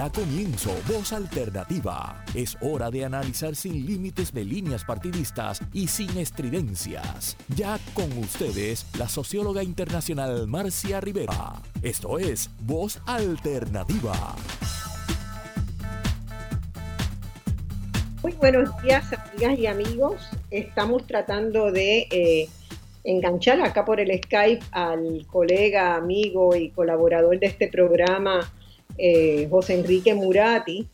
[0.00, 2.24] Da comienzo Voz Alternativa.
[2.34, 7.36] Es hora de analizar sin límites de líneas partidistas y sin estridencias.
[7.54, 11.52] Ya con ustedes, la socióloga internacional Marcia Rivera.
[11.82, 14.36] Esto es Voz Alternativa.
[18.22, 20.30] Muy buenos días, amigas y amigos.
[20.50, 22.48] Estamos tratando de eh,
[23.04, 28.50] enganchar acá por el Skype al colega, amigo y colaborador de este programa,
[29.00, 30.86] eh, José Enrique Murati.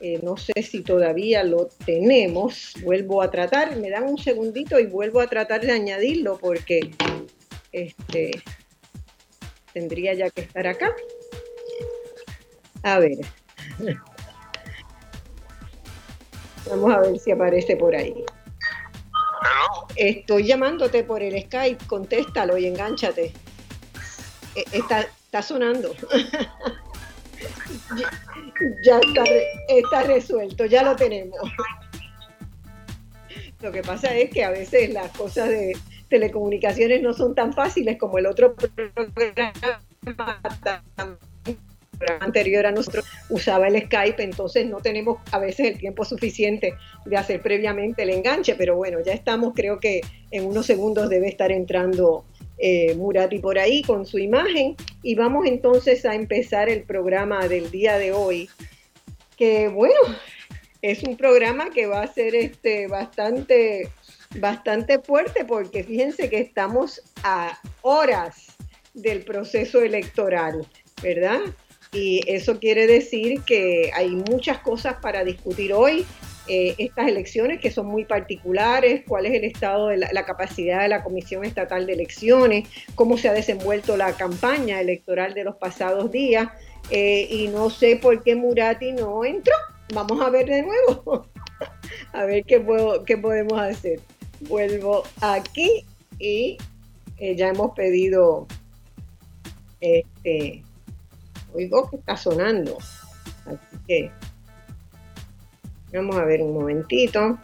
[0.00, 2.74] Eh, no sé si todavía lo tenemos.
[2.82, 6.90] Vuelvo a tratar, me dan un segundito y vuelvo a tratar de añadirlo porque
[7.70, 8.42] este,
[9.72, 10.92] tendría ya que estar acá.
[12.82, 13.18] A ver.
[16.68, 18.24] Vamos a ver si aparece por ahí.
[19.94, 23.32] Estoy llamándote por el Skype, contéstalo y engánchate.
[24.56, 25.94] E, está, está sonando.
[28.84, 29.24] ya está,
[29.68, 31.38] está resuelto, ya lo tenemos.
[33.60, 35.76] Lo que pasa es que a veces las cosas de
[36.08, 39.52] telecomunicaciones no son tan fáciles como el otro programa
[42.20, 47.16] anterior a nosotros usaba el Skype, entonces no tenemos a veces el tiempo suficiente de
[47.16, 50.00] hacer previamente el enganche, pero bueno, ya estamos, creo que
[50.30, 52.24] en unos segundos debe estar entrando
[52.64, 57.72] eh, Murati por ahí con su imagen y vamos entonces a empezar el programa del
[57.72, 58.48] día de hoy,
[59.36, 59.98] que bueno,
[60.80, 63.90] es un programa que va a ser este bastante
[64.36, 68.46] bastante fuerte porque fíjense que estamos a horas
[68.94, 70.64] del proceso electoral,
[71.02, 71.40] ¿verdad?
[71.92, 76.06] Y eso quiere decir que hay muchas cosas para discutir hoy.
[76.48, 80.88] Eh, estas elecciones que son muy particulares, cuál es el estado de la, capacidad de
[80.88, 86.10] la Comisión Estatal de Elecciones, cómo se ha desenvuelto la campaña electoral de los pasados
[86.10, 86.48] días.
[86.90, 89.54] Eh, y no sé por qué Murati no entró.
[89.94, 91.26] Vamos a ver de nuevo,
[92.12, 94.00] a ver qué, puedo, qué podemos hacer.
[94.40, 95.84] Vuelvo aquí
[96.18, 96.58] y
[97.18, 98.48] eh, ya hemos pedido
[99.80, 100.64] este,
[101.54, 102.78] oigo que está sonando.
[103.46, 104.10] Así que
[105.92, 107.38] vamos a ver un momentito.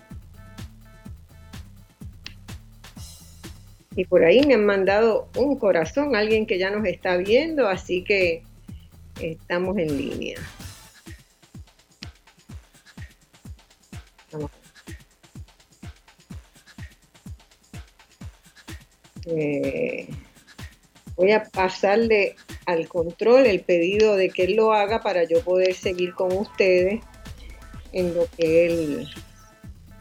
[3.94, 8.04] Y por ahí me han mandado un corazón, alguien que ya nos está viendo, así
[8.04, 8.42] que
[9.20, 10.38] estamos en línea.
[14.32, 14.50] Vamos.
[19.26, 20.08] Eh,
[21.16, 25.75] voy a pasarle al control el pedido de que él lo haga para yo poder
[25.75, 27.00] seguir con ustedes
[27.93, 29.09] en lo que él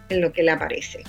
[0.09, 1.03] en lo que le aparece.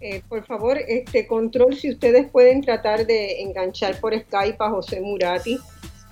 [0.00, 5.00] Eh, por favor, este control, si ustedes pueden tratar de enganchar por Skype a José
[5.00, 5.58] Murati.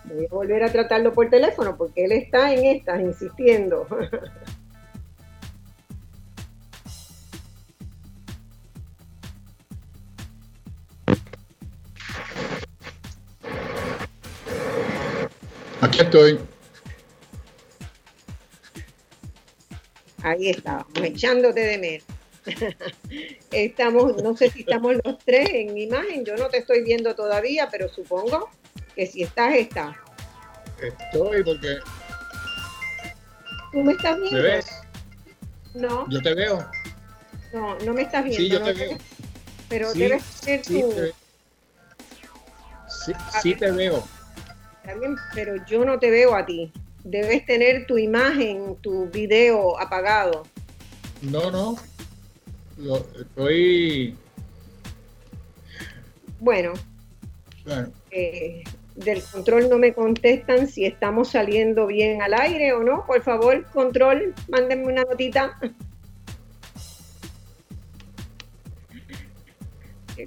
[0.06, 3.86] Voy a volver a tratarlo por teléfono porque él está en estas, insistiendo.
[15.80, 16.38] Aquí estoy.
[20.22, 22.06] Ahí estábamos, echándote de menos.
[23.50, 27.14] estamos, no sé si estamos los tres en mi imagen, yo no te estoy viendo
[27.14, 28.50] todavía, pero supongo
[28.96, 29.94] que si estás, estás.
[30.82, 31.78] Estoy porque...
[33.70, 34.38] ¿Tú me estás viendo?
[34.38, 34.66] ¿Me ves?
[35.74, 36.08] No.
[36.08, 36.66] Yo te veo.
[37.52, 38.42] No, no me estás viendo.
[38.42, 38.98] Sí, yo te veo.
[39.68, 40.82] Pero debes tener sí.
[40.82, 41.14] Te...
[42.88, 43.12] Sí,
[43.42, 44.02] sí te veo.
[44.84, 46.72] También, pero yo no te veo a ti.
[47.04, 50.44] Debes tener tu imagen, tu video apagado.
[51.20, 51.76] No, no,
[53.18, 54.16] estoy.
[56.38, 56.72] Bueno,
[58.10, 58.64] eh,
[58.96, 63.04] del control no me contestan si estamos saliendo bien al aire o no.
[63.06, 65.58] Por favor, control, mándenme una notita.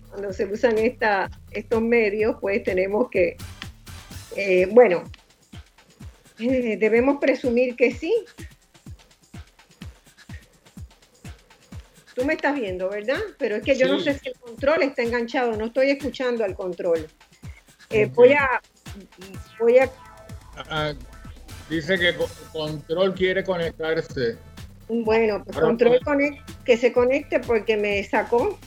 [0.10, 3.38] Cuando se usan esta, estos medios, pues tenemos que,
[4.36, 5.04] eh, bueno,
[6.38, 8.14] eh, debemos presumir que sí,
[12.20, 13.22] Tú me estás viendo, ¿verdad?
[13.38, 16.54] Pero es que yo no sé si el control está enganchado, no estoy escuchando al
[16.54, 17.08] control.
[17.92, 18.62] Eh, voy a.
[19.60, 19.90] Voy a.
[20.70, 20.94] Ah,
[21.70, 22.14] dice que
[22.54, 24.38] control quiere conectarse.
[24.88, 26.00] Bueno, pues control
[26.66, 28.58] que se conecte porque me sacó.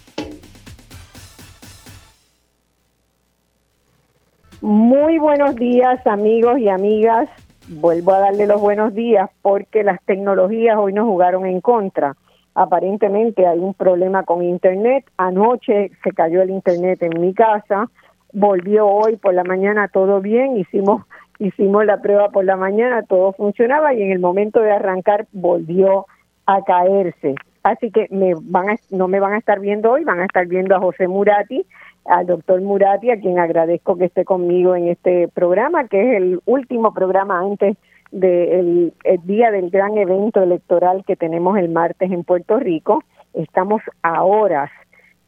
[4.60, 7.28] Muy buenos días amigos y amigas.
[7.68, 12.16] Vuelvo a darle los buenos días porque las tecnologías hoy nos jugaron en contra.
[12.54, 15.04] Aparentemente hay un problema con Internet.
[15.16, 17.88] Anoche se cayó el Internet en mi casa.
[18.32, 20.56] Volvió hoy por la mañana todo bien.
[20.56, 21.02] Hicimos
[21.38, 26.06] hicimos la prueba por la mañana, todo funcionaba y en el momento de arrancar volvió
[26.46, 27.34] a caerse.
[27.62, 30.74] Así que me van no me van a estar viendo hoy, van a estar viendo
[30.74, 31.64] a José Murati,
[32.04, 36.40] al doctor Murati, a quien agradezco que esté conmigo en este programa, que es el
[36.46, 37.76] último programa antes
[38.10, 38.92] del
[39.24, 43.02] día del gran evento electoral que tenemos el martes en Puerto Rico.
[43.32, 44.70] Estamos a horas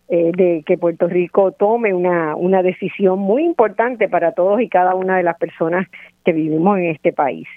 [0.09, 4.95] eh, de que Puerto Rico tome una, una decisión muy importante para todos y cada
[4.95, 5.87] una de las personas
[6.25, 7.49] que vivimos en este país.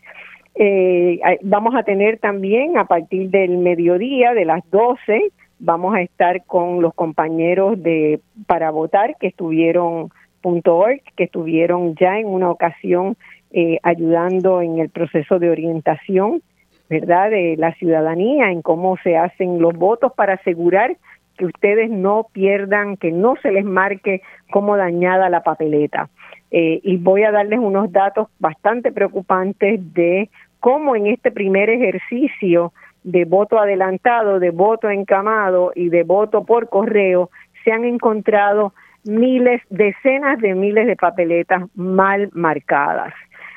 [0.55, 6.45] Eh, vamos a tener también a partir del mediodía, de las 12, vamos a estar
[6.45, 10.09] con los compañeros de para votar que estuvieron
[10.43, 13.17] .org, que estuvieron ya en una ocasión
[13.51, 16.41] eh, ayudando en el proceso de orientación,
[16.89, 20.95] ¿verdad?, de la ciudadanía, en cómo se hacen los votos para asegurar
[21.37, 26.09] que ustedes no pierdan, que no se les marque como dañada la papeleta.
[26.51, 30.29] Eh, y voy a darles unos datos bastante preocupantes de
[30.59, 32.73] cómo en este primer ejercicio
[33.03, 37.29] de voto adelantado, de voto encamado y de voto por correo,
[37.63, 38.73] se han encontrado
[39.05, 43.13] miles, decenas de miles de papeletas mal marcadas.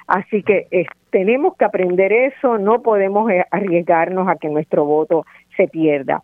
[0.07, 5.25] Así que eh, tenemos que aprender eso, no podemos eh, arriesgarnos a que nuestro voto
[5.57, 6.23] se pierda.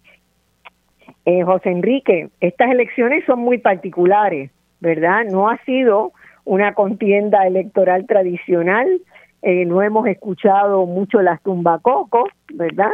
[1.26, 5.25] Eh, José Enrique, estas elecciones son muy particulares, ¿verdad?
[5.25, 6.12] No ha sido
[6.44, 9.00] una contienda electoral tradicional,
[9.43, 12.93] eh, no hemos escuchado mucho las tumbacocos, ¿verdad?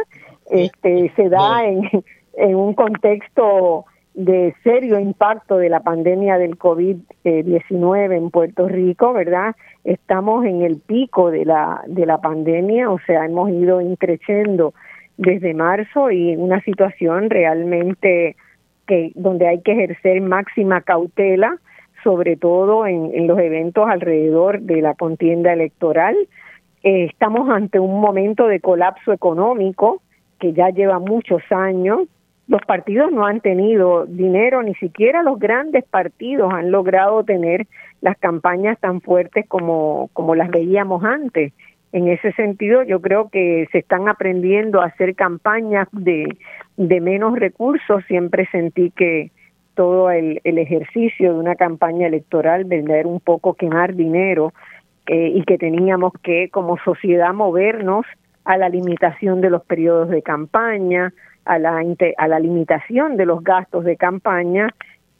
[0.49, 1.89] Este, se da en,
[2.33, 3.85] en un contexto
[4.15, 9.55] de serio impacto de la pandemia del COVID-19 en Puerto Rico, ¿verdad?
[9.83, 14.73] Estamos en el pico de la, de la pandemia, o sea, hemos ido increciendo
[15.17, 18.35] desde marzo y una situación realmente
[18.87, 21.57] que donde hay que ejercer máxima cautela,
[22.03, 26.15] sobre todo en, los eventos alrededor de la contienda electoral.
[26.83, 30.01] Eh, estamos ante un momento de colapso económico
[30.39, 32.01] que ya lleva muchos años.
[32.47, 37.67] Los partidos no han tenido dinero, ni siquiera los grandes partidos han logrado tener
[38.01, 41.53] las campañas tan fuertes como, como las veíamos antes.
[41.93, 46.27] En ese sentido, yo creo que se están aprendiendo a hacer campañas de,
[46.75, 48.03] de menos recursos.
[48.07, 49.31] Siempre sentí que
[49.75, 54.53] todo el, el ejercicio de una campaña electoral, vender un poco quemar dinero
[55.05, 58.07] eh, y que teníamos que como sociedad movernos
[58.43, 61.13] a la limitación de los periodos de campaña,
[61.45, 61.83] a la,
[62.17, 64.67] a la limitación de los gastos de campaña.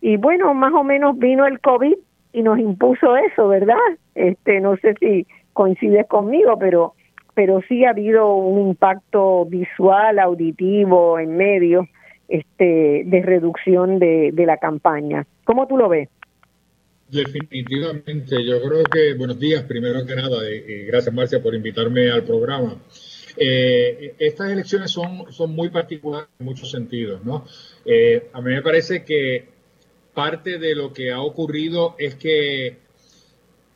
[0.02, 1.96] Y bueno, más o menos vino el COVID
[2.34, 3.78] y nos impuso eso, ¿verdad?
[4.16, 6.94] Este, no sé si coincides conmigo, pero,
[7.33, 11.88] pero sí ha habido un impacto visual, auditivo, en medio,
[12.27, 15.25] este, de reducción de, de la campaña.
[15.44, 16.09] ¿Cómo tú lo ves?
[17.09, 22.23] Definitivamente, yo creo que, buenos días, primero que nada, y gracias Marcia por invitarme al
[22.23, 22.75] programa.
[23.38, 27.45] Eh, estas elecciones son, son muy particulares en muchos sentidos, ¿no?
[27.85, 29.45] Eh, a mí me parece que
[30.13, 32.77] parte de lo que ha ocurrido es que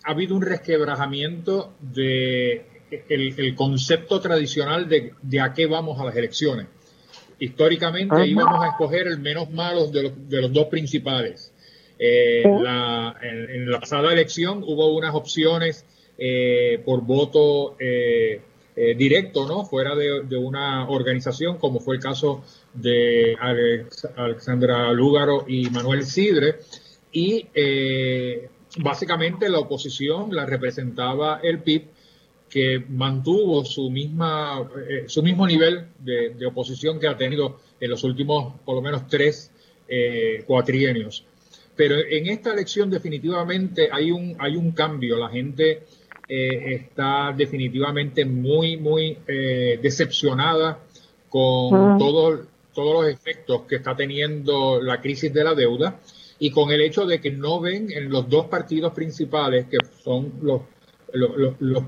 [0.07, 2.65] ha habido un resquebrajamiento de
[3.10, 6.67] el, concepto tradicional de, de, a qué vamos a las elecciones.
[7.39, 11.53] Históricamente íbamos a escoger el menos malo de los, de los dos principales.
[12.00, 15.86] Eh, la, en, la pasada elección hubo unas opciones
[16.17, 18.41] eh, por voto eh,
[18.96, 19.65] directo, ¿no?
[19.65, 23.36] Fuera de, de, una organización, como fue el caso de
[24.15, 26.60] Alexandra Lúgaro y Manuel Sidre.
[27.12, 27.48] Y
[28.79, 31.88] básicamente la oposición la representaba el PIB,
[32.50, 38.03] que mantuvo su, misma, eh, su mismo nivel de, oposición que ha tenido en los
[38.03, 39.51] últimos por lo menos tres
[39.88, 41.25] eh, cuatrienios.
[41.75, 45.17] Pero en esta elección definitivamente hay un, hay un cambio.
[45.17, 45.84] La gente
[46.27, 50.79] eh, está definitivamente muy, muy decepcionada
[51.29, 56.00] con todos los efectos que está teniendo la crisis de la deuda
[56.39, 60.34] y con el hecho de que no ven en los dos partidos principales, que son
[60.41, 60.62] los,
[61.13, 61.84] los,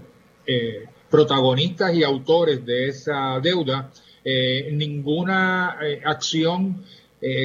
[0.45, 3.91] eh, protagonistas y autores de esa deuda,
[4.23, 6.83] eh, ninguna eh, acción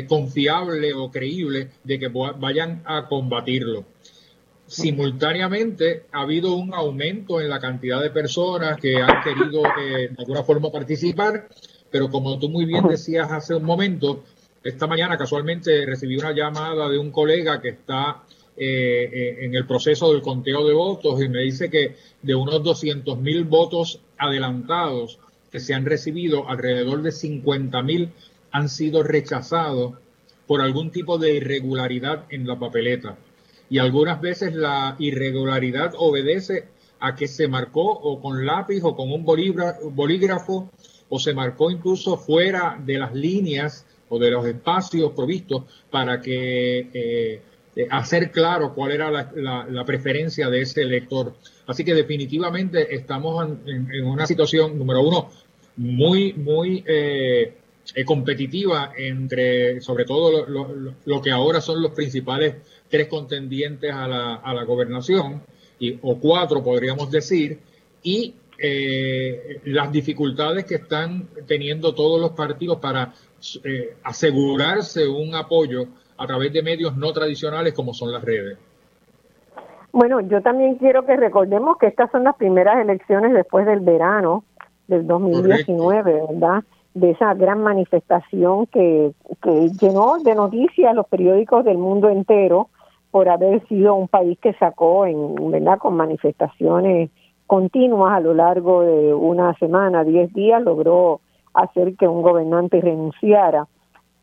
[0.06, 3.84] confiable o creíble de que vayan a combatirlo.
[4.68, 10.44] Simultáneamente ha habido un aumento en la cantidad de personas que han querido de alguna
[10.44, 11.48] forma participar,
[11.90, 14.22] pero como tú muy bien decías hace un momento,
[14.64, 18.22] esta mañana casualmente recibí una llamada de un colega que está
[18.56, 23.44] en el proceso del conteo de votos y me dice que de unos 200 mil
[23.44, 25.18] votos adelantados
[25.50, 28.10] que se han recibido, alrededor de 50 mil
[28.52, 29.94] han sido rechazados
[30.46, 33.18] por algún tipo de irregularidad en la papeleta.
[33.68, 36.68] Y algunas veces la irregularidad obedece
[37.00, 40.70] a que se marcó o con lápiz o con un bolígrafo
[41.08, 43.84] o se marcó incluso fuera de las líneas
[44.18, 47.40] de los espacios provistos para que eh,
[47.76, 51.34] eh, hacer claro cuál era la, preferencia de ese elector.
[51.66, 55.30] Así que definitivamente estamos en, una situación, número uno,
[55.76, 57.54] muy, muy eh,
[58.04, 62.54] competitiva entre, sobre todo, lo, que ahora son los principales
[62.88, 65.42] tres contendientes a la, a la gobernación
[66.00, 67.58] o cuatro podríamos decir,
[68.02, 68.34] y
[69.64, 73.12] las dificultades que están teniendo todos los partidos para
[73.64, 75.86] eh, asegurarse un apoyo
[76.16, 78.58] a través de medios no tradicionales como son las redes.
[79.92, 84.44] Bueno, yo también quiero que recordemos que estas son las primeras elecciones después del verano
[84.88, 86.64] del 2019, ¿verdad?
[86.94, 92.68] De esa gran manifestación que, que llenó de noticias los periódicos del mundo entero
[93.10, 97.10] por haber sido un país que sacó en verdad con manifestaciones
[97.46, 101.20] continuas a lo largo de una semana, diez días, logró
[101.54, 103.66] hacer que un gobernante renunciara.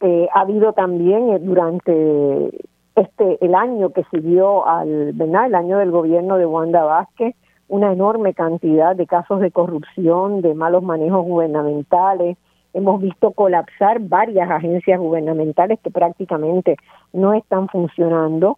[0.02, 2.52] Eh, ha habido también eh, durante
[2.96, 5.46] este el año que siguió al ¿verdad?
[5.46, 7.36] el año del gobierno de Wanda Vázquez
[7.72, 12.38] una enorme cantidad de casos de corrupción, de malos manejos gubernamentales.
[12.74, 16.76] Hemos visto colapsar varias agencias gubernamentales que prácticamente
[17.14, 18.58] no están funcionando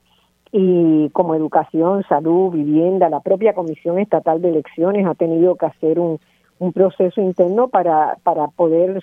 [0.51, 5.99] y como educación, salud, vivienda, la propia Comisión Estatal de Elecciones ha tenido que hacer
[5.99, 6.19] un,
[6.63, 9.01] un proceso interno para, para poder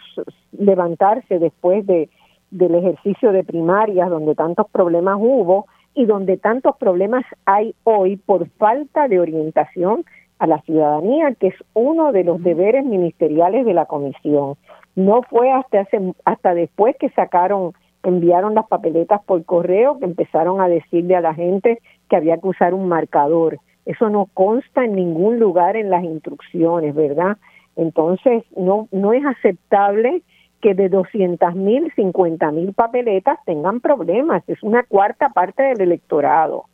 [0.52, 2.09] levantarse después de,
[2.50, 8.49] del ejercicio de primarias donde tantos problemas hubo y donde tantos problemas hay hoy por
[8.50, 10.05] falta de orientación
[10.38, 14.55] a la ciudadanía, que es uno de los deberes ministeriales de la comisión.
[14.97, 20.62] No fue hasta hace, hasta después que sacaron enviaron las papeletas por correo que empezaron
[20.62, 23.59] a decirle a la gente que había que usar un marcador.
[23.85, 27.37] Eso no consta en ningún lugar en las instrucciones, ¿verdad?
[27.77, 30.23] Entonces, no, no es aceptable
[30.61, 34.43] que de 200 mil, 50 mil papeletas tengan problemas.
[34.49, 36.65] Es una cuarta parte del electorado.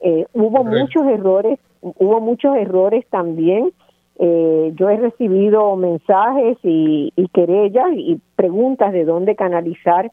[0.00, 3.72] Eh, hubo muchos errores, hubo muchos errores también.
[4.18, 10.10] Eh, yo he recibido mensajes y, y querellas y preguntas de dónde canalizar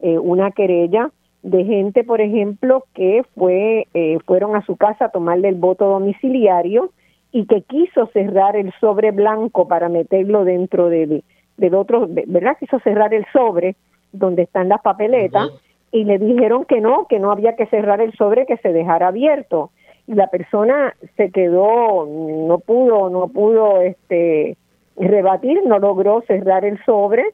[0.00, 1.10] eh, una querella
[1.42, 5.86] de gente, por ejemplo, que fue eh, fueron a su casa a tomarle el voto
[5.86, 6.92] domiciliario
[7.32, 11.22] y que quiso cerrar el sobre blanco para meterlo dentro del,
[11.56, 12.56] del otro, ¿verdad?
[12.58, 13.76] Quiso cerrar el sobre
[14.12, 15.50] donde están las papeletas
[15.92, 19.08] y le dijeron que no, que no había que cerrar el sobre, que se dejara
[19.08, 19.70] abierto.
[20.06, 24.56] Y la persona se quedó, no pudo, no pudo este
[24.96, 27.24] rebatir, no logró cerrar el sobre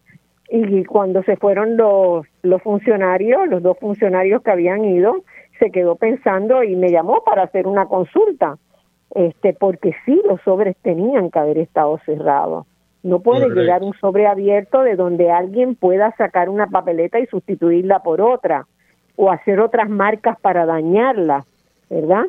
[0.48, 5.22] y cuando se fueron los, los funcionarios, los dos funcionarios que habían ido,
[5.58, 8.58] se quedó pensando y me llamó para hacer una consulta,
[9.14, 12.66] este, porque sí los sobres tenían que haber estado cerrados.
[13.02, 17.98] No puede llegar un sobre abierto de donde alguien pueda sacar una papeleta y sustituirla
[17.98, 18.66] por otra
[19.16, 21.44] o hacer otras marcas para dañarla,
[21.90, 22.24] ¿verdad?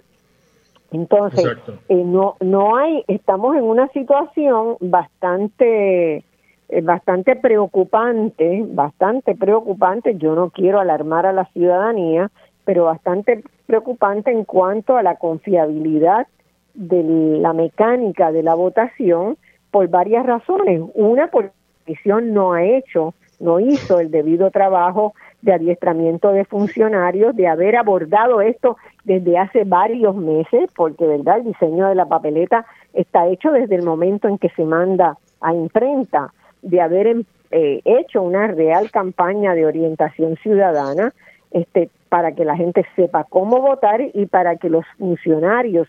[0.92, 1.46] Entonces,
[1.90, 6.24] eh, no no hay estamos en una situación bastante
[6.68, 12.32] es bastante preocupante, bastante preocupante, yo no quiero alarmar a la ciudadanía,
[12.66, 16.28] pero bastante preocupante en cuanto a la confiabilidad
[16.76, 17.04] de
[17.40, 19.38] la mecánica de la votación
[19.72, 20.82] por varias razones.
[20.94, 26.46] Una, porque la comisión no ha hecho, no hizo el debido trabajo de adiestramiento de
[26.46, 32.06] funcionarios, de haber abordado esto desde hace varios meses, porque verdad el diseño de la
[32.06, 37.24] papeleta está hecho desde el momento en que se manda a imprenta de haber em,
[37.52, 41.14] eh, hecho una real campaña de orientación ciudadana
[41.52, 45.88] este, para que la gente sepa cómo votar y para que los funcionarios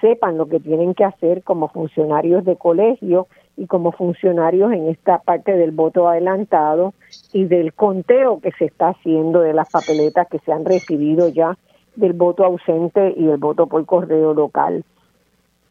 [0.00, 3.26] sepan lo que tienen que hacer como funcionarios de colegio
[3.56, 6.92] y como funcionarios en esta parte del voto adelantado
[7.32, 11.56] y del conteo que se está haciendo de las papeletas que se han recibido ya
[11.94, 14.84] del voto ausente y el voto por correo local.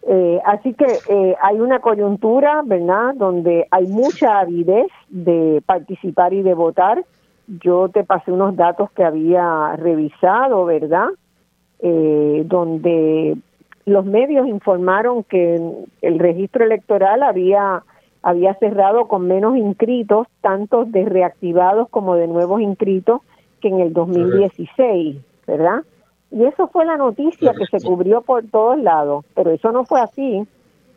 [0.08, 6.44] Eh, así que eh, hay una coyuntura, ¿verdad?, donde hay mucha avidez de participar y
[6.44, 7.04] de votar.
[7.48, 11.08] Yo te pasé unos datos que había revisado, ¿verdad?,
[11.80, 13.38] eh, donde
[13.86, 15.62] los medios informaron que
[16.02, 17.84] el registro electoral había
[18.26, 23.22] había cerrado con menos inscritos, tanto de reactivados como de nuevos inscritos,
[23.62, 25.84] que en el 2016, ¿verdad?
[26.32, 30.02] Y eso fue la noticia que se cubrió por todos lados, pero eso no fue
[30.02, 30.44] así.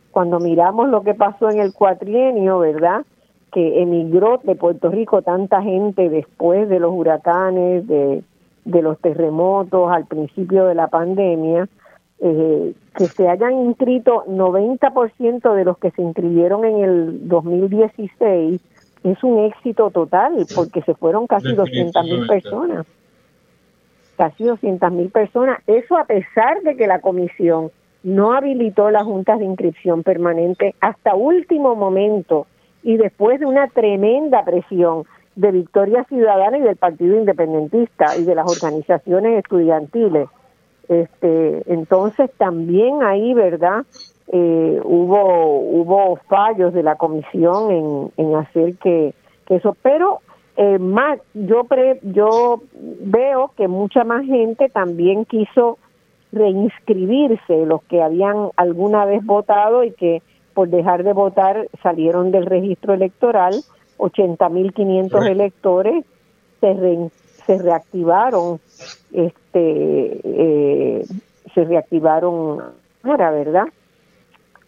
[0.09, 3.05] Cuando miramos lo que pasó en el cuatrienio, ¿verdad?
[3.51, 8.23] Que emigró de Puerto Rico tanta gente después de los huracanes, de,
[8.65, 11.69] de los terremotos, al principio de la pandemia,
[12.21, 18.61] eh, que se hayan inscrito 90% de los que se inscribieron en el 2016
[19.03, 22.85] es un éxito total porque se fueron casi 200 mil personas.
[24.17, 25.61] Casi 200 mil personas.
[25.65, 27.71] Eso a pesar de que la comisión
[28.03, 32.47] no habilitó las juntas de inscripción permanente hasta último momento
[32.83, 35.03] y después de una tremenda presión
[35.35, 40.27] de Victoria Ciudadana y del Partido Independentista y de las organizaciones estudiantiles
[40.89, 43.85] este, entonces también ahí, ¿verdad?
[44.31, 49.13] Eh, hubo hubo fallos de la comisión en, en hacer que,
[49.47, 50.19] eso, pero
[50.57, 55.79] eh, más yo pre, yo veo que mucha más gente también quiso
[56.31, 60.21] reinscribirse, los que habían alguna vez votado y que
[60.53, 63.55] por dejar de votar salieron del registro electoral,
[63.97, 66.05] 80.500 electores
[66.59, 67.09] se,
[67.45, 68.59] se reactivaron
[69.11, 71.05] este eh,
[71.53, 72.59] se reactivaron
[73.03, 73.65] ahora, ¿verdad?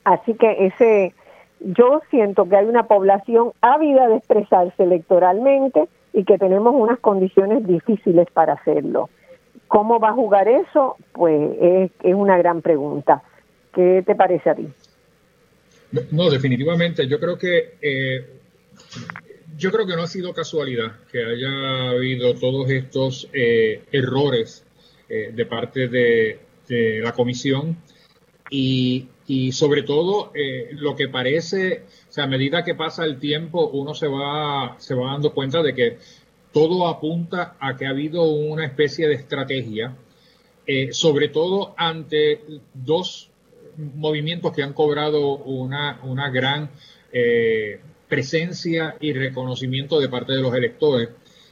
[0.03, 1.13] Así que ese
[1.59, 7.65] yo siento que hay una población ávida de expresarse electoralmente y que tenemos unas condiciones
[7.65, 9.09] difíciles para hacerlo.
[9.67, 10.97] ¿Cómo va a jugar eso?
[11.13, 13.21] Pues es, es una gran pregunta.
[13.73, 14.67] ¿Qué te parece a ti?
[16.11, 17.07] No, definitivamente.
[17.07, 18.25] Yo creo que eh,
[19.61, 24.65] yo creo que no ha sido casualidad que haya habido todos estos eh, errores
[25.07, 26.39] eh, de parte de,
[27.03, 27.77] la comisión.
[28.49, 29.07] Y,
[29.51, 33.93] sobre todo eh, lo que parece, o sea, a medida que pasa el tiempo uno
[33.93, 35.97] se va, se va dando cuenta de que
[36.51, 39.95] todo apunta a que ha habido una especie de estrategia,
[40.91, 42.41] sobre todo ante
[42.73, 43.29] dos
[43.77, 46.69] movimientos que han cobrado una, una gran
[48.11, 51.07] presencia y reconocimiento de parte de los electores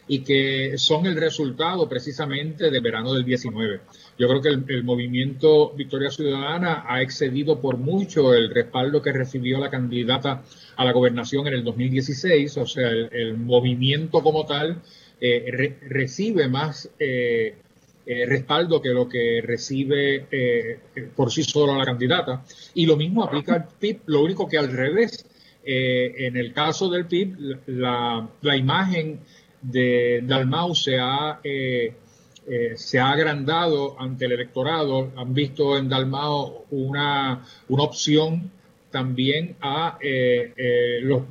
[0.09, 3.79] y que son el resultado precisamente del verano del 19.
[4.17, 9.57] Yo creo que el, movimiento Victoria Ciudadana ha excedido por mucho el respaldo que recibió
[9.57, 10.43] la candidata
[10.75, 14.81] a la gobernación en el 2016, o sea, el, movimiento como tal
[15.21, 17.55] eh, recibe más eh,
[18.05, 20.27] eh, respaldo que lo que recibe
[21.15, 22.43] por sí solo la candidata.
[22.73, 25.25] Y lo mismo aplica al PIB, lo único que al revés
[25.63, 29.19] eh, en el caso del PIB, la, imagen
[29.61, 31.93] de Dalmau se ha, eh,
[32.47, 35.11] eh, se ha agrandado ante el electorado.
[35.17, 38.51] Han visto en Dalmau una, una opción
[38.89, 39.99] también a
[41.03, 41.23] los,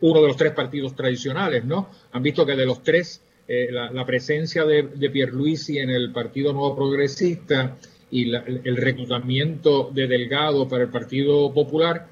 [0.00, 1.88] uno de los tres partidos tradicionales, ¿no?
[2.12, 6.76] Han visto que de los tres, la, presencia de, de Pierluisi en el Partido Nuevo
[6.76, 7.78] Progresista
[8.10, 12.09] y el reclutamiento de Delgado para el Partido Popular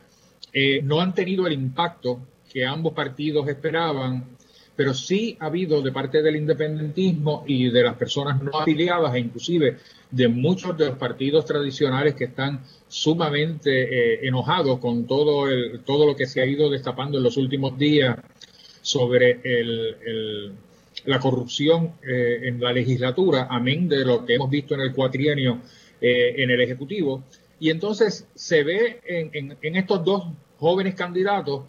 [0.52, 4.37] eh, no han tenido el impacto que ambos partidos esperaban,
[4.74, 9.18] pero sí ha habido de parte del independentismo y de las personas no afiliadas e
[9.18, 9.76] inclusive
[10.11, 16.06] de muchos de los partidos tradicionales que están sumamente eh, enojados con todo, el, todo
[16.06, 18.16] lo que se ha ido destapando en los últimos días
[18.80, 19.40] sobre
[21.04, 25.61] la corrupción eh, en la legislatura, amén de lo que hemos visto en el cuatrienio
[26.00, 27.24] en el Ejecutivo.
[27.61, 30.25] Y entonces se ve en, estos dos
[30.59, 31.64] jóvenes candidatos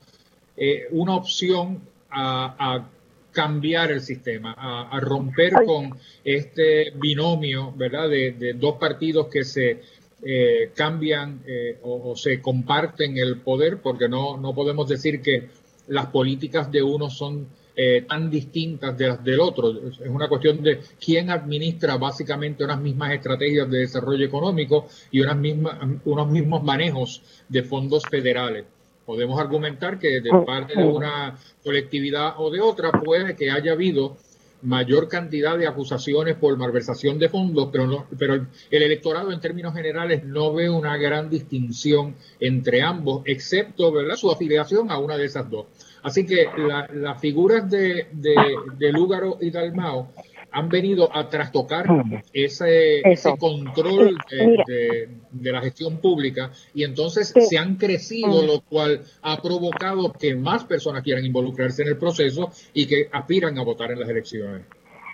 [0.56, 2.89] eh, una opción a,
[3.32, 8.10] cambiar el sistema, a, romper con este binomio, ¿verdad?
[8.10, 9.82] De, dos partidos que se
[10.23, 15.49] eh, cambian eh, o, se comparten el poder, porque no, no podemos decir que
[15.88, 17.47] las políticas de uno son
[17.81, 19.71] eh, tan distintas de las del otro.
[19.87, 25.37] Es una cuestión de quién administra básicamente unas mismas estrategias de desarrollo económico y unas
[25.37, 28.65] mismas, unos mismos manejos de fondos federales.
[29.05, 34.17] Podemos argumentar que de parte de una colectividad o de otra puede que haya habido
[34.61, 39.73] mayor cantidad de acusaciones por malversación de fondos, pero, no, pero el electorado en términos
[39.73, 44.17] generales no ve una gran distinción entre ambos, excepto ¿verdad?
[44.17, 45.67] su afiliación a una de esas dos.
[46.03, 46.47] Así que
[46.93, 50.09] las figuras de, de, Lúgaro y Dalmao
[50.51, 51.85] han venido a trastocar
[52.33, 53.01] ese,
[53.38, 60.35] control de, la gestión pública y entonces se han crecido, lo cual ha provocado que
[60.35, 64.65] más personas quieran involucrarse en el proceso y que aspiran a votar en las elecciones.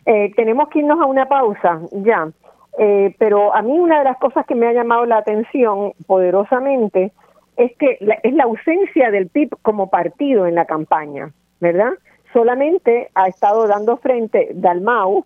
[0.06, 2.32] Eh, tenemos que irnos a una pausa ya,
[2.78, 7.12] eh, pero a mí una de las cosas que me ha llamado la atención poderosamente
[7.58, 11.92] es que es la ausencia del PIB como partido en la campaña, ¿verdad?
[12.34, 15.26] Solamente ha estado dando frente Dalmau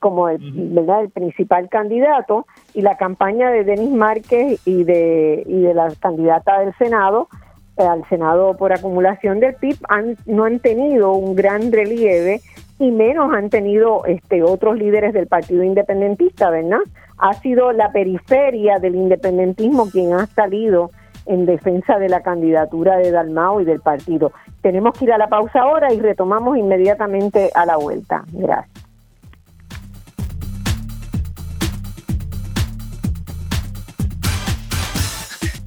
[0.00, 0.38] como el,
[0.72, 1.02] ¿verdad?
[1.02, 6.60] el principal candidato y la campaña de Denis Márquez y de, y de la candidata
[6.60, 7.28] del Senado
[7.76, 12.40] eh, al Senado por acumulación del PIB han, no han tenido un gran relieve
[12.78, 16.78] y menos han tenido este otros líderes del Partido Independentista, ¿verdad?
[17.18, 20.90] Ha sido la periferia del independentismo quien ha salido
[21.26, 24.32] en defensa de la candidatura de Dalmao y del partido.
[24.62, 28.24] Tenemos que ir a la pausa ahora y retomamos inmediatamente a la vuelta.
[28.32, 28.84] Gracias.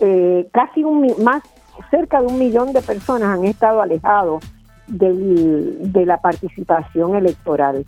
[0.00, 1.42] eh, casi un más
[1.90, 4.42] cerca de un millón de personas han estado alejados
[4.86, 7.84] de la participación electoral.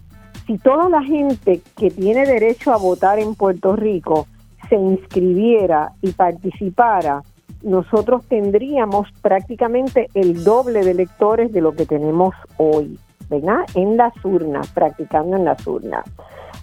[0.47, 4.27] Si toda la gente que tiene derecho a votar en Puerto Rico
[4.69, 7.23] se inscribiera y participara,
[7.63, 13.67] nosotros tendríamos prácticamente el doble de electores de lo que tenemos hoy, ¿verdad?
[13.75, 16.05] En las urnas, practicando en las urnas.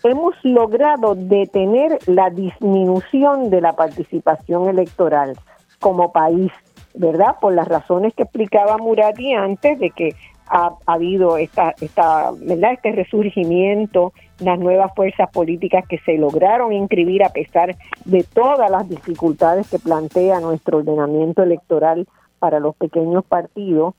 [0.04, 5.36] hemos logrado detener la disminución de la participación electoral
[5.84, 6.50] como país,
[6.96, 7.36] ¿verdad?
[7.42, 10.16] Por las razones que explicaba Murati antes de que
[10.48, 12.72] ha, habido esta, esta, ¿verdad?
[12.72, 18.88] este resurgimiento, las nuevas fuerzas políticas que se lograron inscribir a pesar de todas las
[18.88, 22.08] dificultades que plantea nuestro ordenamiento electoral
[22.40, 23.94] para los pequeños partidos.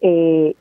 [0.00, 0.54] Eh,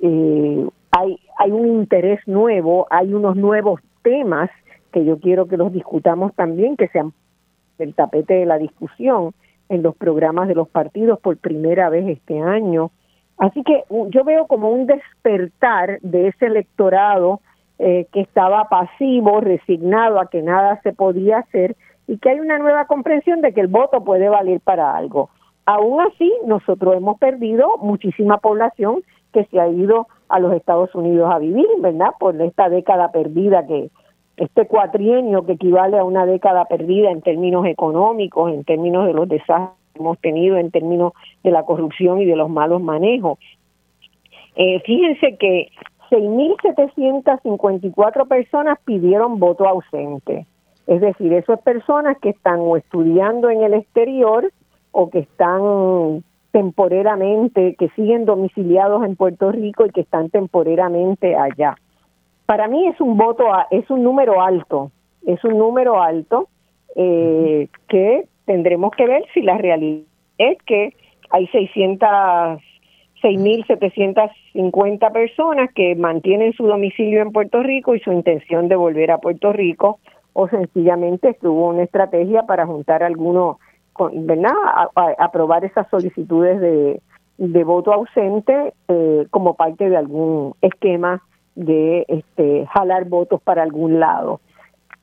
[0.00, 4.48] eh, hay, hay un interés nuevo, hay unos nuevos temas
[4.90, 7.12] que yo quiero que los discutamos también, que sean
[7.78, 9.34] el tapete de la discusión
[9.68, 12.90] en los programas de los partidos por primera vez este año.
[13.38, 17.40] Así que yo veo como un despertar de ese electorado
[17.78, 22.58] eh, que estaba pasivo, resignado a que nada se podía hacer y que hay una
[22.58, 25.30] nueva comprensión de que el voto puede valer para algo.
[25.66, 31.30] Aún así, nosotros hemos perdido muchísima población que se ha ido a los Estados Unidos
[31.32, 32.10] a vivir, ¿verdad?
[32.18, 33.90] Por esta década perdida que
[34.36, 39.28] este cuatrienio que equivale a una década perdida en términos económicos, en términos de los
[39.28, 43.38] desastres que hemos tenido, en términos de la corrupción y de los malos manejos.
[44.56, 45.68] Eh, fíjense que
[46.10, 50.46] 6.754 personas pidieron voto ausente.
[50.86, 54.52] Es decir, esas personas que están o estudiando en el exterior
[54.92, 61.74] o que están temporeramente, que siguen domiciliados en Puerto Rico y que están temporeramente allá.
[62.46, 64.90] Para mí es un voto, es un número alto,
[65.26, 66.48] es un número alto
[66.96, 70.04] eh, que tendremos que ver si la realidad
[70.38, 70.94] es que
[71.30, 72.60] hay 600,
[73.22, 79.18] 6.750 personas que mantienen su domicilio en Puerto Rico y su intención de volver a
[79.18, 79.98] Puerto Rico
[80.34, 83.56] o sencillamente estuvo una estrategia para juntar algunos
[84.12, 84.52] ¿verdad?
[84.96, 87.00] A, aprobar esas solicitudes de,
[87.38, 91.22] de voto ausente eh, como parte de algún esquema
[91.54, 94.40] de este, jalar votos para algún lado.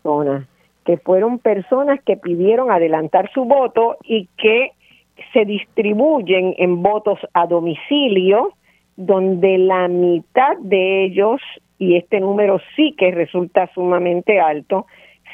[0.03, 0.47] personas
[0.85, 4.73] que fueron personas que pidieron adelantar su voto y que
[5.33, 8.53] se distribuyen en votos a domicilio
[8.97, 11.41] donde la mitad de ellos,
[11.79, 14.87] y este número sí que resulta sumamente alto,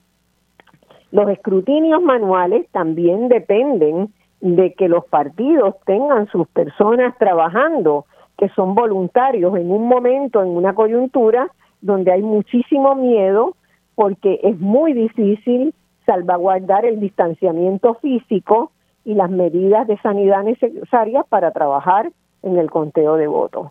[1.11, 8.05] Los escrutinios manuales también dependen de que los partidos tengan sus personas trabajando,
[8.39, 11.49] que son voluntarios en un momento, en una coyuntura,
[11.85, 13.57] donde hay muchísimo miedo
[13.95, 15.75] porque es muy difícil
[16.07, 18.73] salvaguardar el distanciamiento físico
[19.05, 22.11] y las medidas de sanidad necesarias para trabajar
[22.43, 23.71] en el conteo de votos.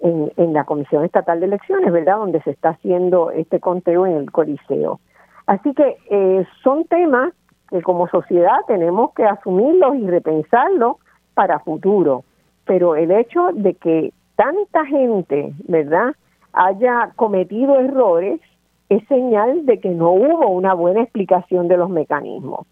[0.00, 2.16] En, en, la Comisión Estatal de Elecciones, ¿verdad?
[2.16, 5.00] Donde se está haciendo este conteo en el Coliseo.
[5.46, 7.32] Así que eh, son temas
[7.68, 10.96] que como sociedad tenemos que asumirlos y repensarlos
[11.34, 12.24] para futuro.
[12.64, 16.14] Pero el hecho de que tanta gente, ¿verdad?
[16.54, 18.40] Haya cometido errores
[18.88, 22.66] es señal de que no hubo una buena explicación de los mecanismos.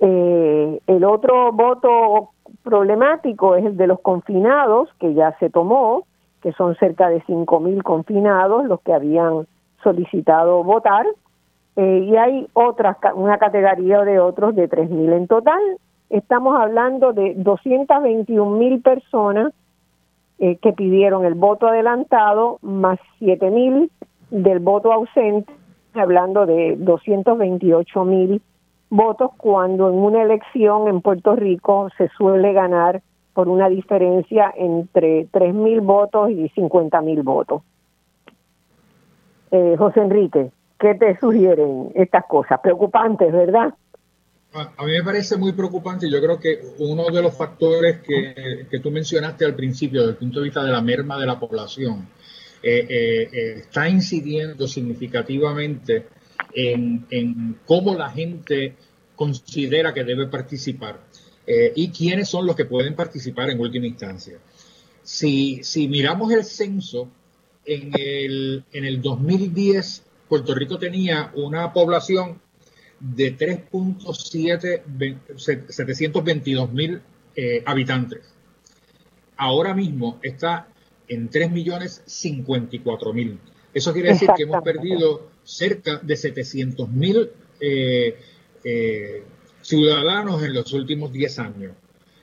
[0.00, 2.30] Eh, el otro voto
[2.62, 6.04] problemático es el de los confinados, que ya se tomó,
[6.42, 9.46] que son cerca de 5.000 confinados los que habían
[9.82, 11.06] solicitado votar,
[11.76, 15.60] eh, y hay otra, una categoría de otros de 3.000 en total.
[16.10, 19.52] Estamos hablando de 221.000 personas
[20.38, 23.90] eh, que pidieron el voto adelantado más 7 mil
[24.30, 25.52] del voto ausente,
[25.94, 28.42] hablando de 228 mil
[28.90, 35.26] votos, cuando en una elección en Puerto Rico se suele ganar por una diferencia entre
[35.30, 37.62] 3 mil votos y 50 mil votos.
[39.50, 42.60] Eh, José Enrique, ¿qué te sugieren estas cosas?
[42.60, 43.74] Preocupantes, ¿verdad?
[44.54, 46.08] A mí me parece muy preocupante.
[46.08, 50.18] Yo creo que uno de los factores que, que tú mencionaste al principio, desde el
[50.18, 52.08] punto de vista de la merma de la población,
[52.62, 56.06] eh, eh, eh, está incidiendo significativamente
[56.54, 58.76] en, en, cómo la gente
[59.16, 61.00] considera que debe participar
[61.46, 64.38] y quiénes son los que pueden participar en última instancia.
[65.02, 67.10] Si, si miramos el censo,
[67.66, 72.40] en el, en el 2010 Puerto Rico tenía una población
[73.00, 74.82] de 3.7
[75.68, 77.00] 722 mil
[77.36, 78.20] eh, habitantes.
[79.36, 80.68] Ahora mismo está
[81.08, 83.38] en 3 millones 54 mil.
[83.72, 87.30] Eso quiere decir que hemos perdido cerca de 700 mil
[87.60, 88.16] eh,
[88.62, 89.22] eh,
[89.62, 91.72] ciudadanos en los últimos 10 años.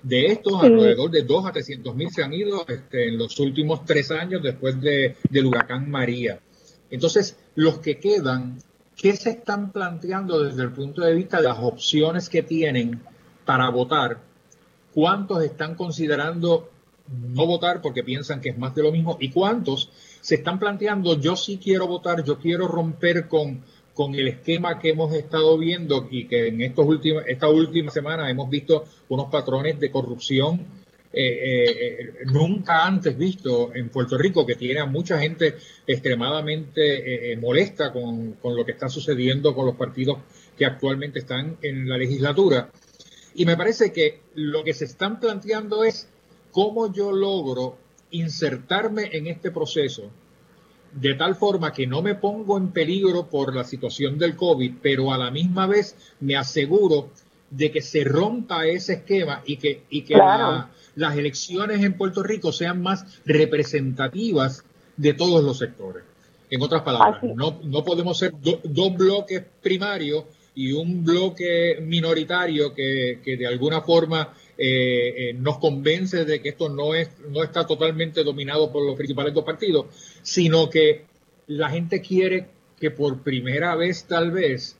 [0.01, 3.85] De estos, alrededor de 2 a 300 mil se han ido este, en los últimos
[3.85, 6.39] 3 años después de, del huracán María.
[6.89, 8.57] Entonces, los que quedan
[9.01, 13.01] ¿Qué se están planteando desde el punto de vista de las opciones que tienen
[13.45, 14.19] para votar?
[14.93, 16.69] ¿Cuántos están considerando
[17.07, 19.17] no votar porque piensan que es más de lo mismo?
[19.19, 19.89] ¿Y cuántos
[20.21, 23.63] se están planteando yo sí quiero votar, yo quiero romper con,
[23.95, 28.29] con el esquema que hemos estado viendo y que en estos últimos, esta última semana
[28.29, 30.63] hemos visto unos patrones de corrupción
[31.13, 37.37] eh, eh, nunca antes visto en Puerto Rico, que tiene a mucha gente extremadamente eh,
[37.37, 40.19] molesta con, con, lo que está sucediendo con los partidos
[40.57, 42.69] que actualmente están en la legislatura.
[43.35, 46.07] Y me parece que lo que se están planteando es
[46.51, 47.77] cómo yo logro
[48.11, 50.11] insertarme en este proceso
[50.93, 55.13] de tal forma que no me pongo en peligro por la situación del COVID, pero
[55.13, 57.09] a la misma vez me aseguro
[57.51, 60.15] de que se rompa ese esquema y que, y que
[60.95, 64.63] las elecciones en Puerto Rico sean más representativas
[64.97, 66.03] de todos los sectores.
[66.49, 73.19] En otras palabras, no, no podemos ser dos bloques primarios y un bloque minoritario que,
[73.23, 77.65] que de alguna forma eh, eh, nos convence de que esto no, es, no está
[77.65, 79.85] totalmente dominado por los principales dos partidos,
[80.21, 81.05] sino que
[81.47, 82.47] la gente quiere
[82.79, 84.77] que por primera vez tal vez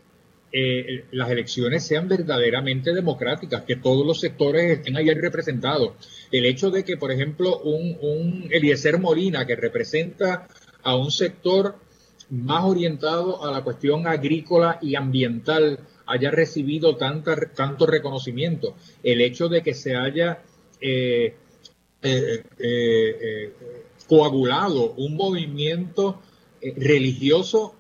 [0.54, 5.94] eh, las elecciones sean verdaderamente democráticas, que todos los sectores estén ahí representados.
[6.30, 10.48] El hecho de que, por ejemplo, un, un Eliezer Molina, que representa
[10.84, 11.76] a un sector
[12.30, 18.76] más orientado a la cuestión agrícola y ambiental, haya recibido tanta, tanto reconocimiento.
[19.04, 20.42] El hecho de que se haya
[20.82, 21.34] eh,
[22.02, 23.54] eh,
[24.08, 26.22] coagulado un movimiento
[26.62, 27.76] religioso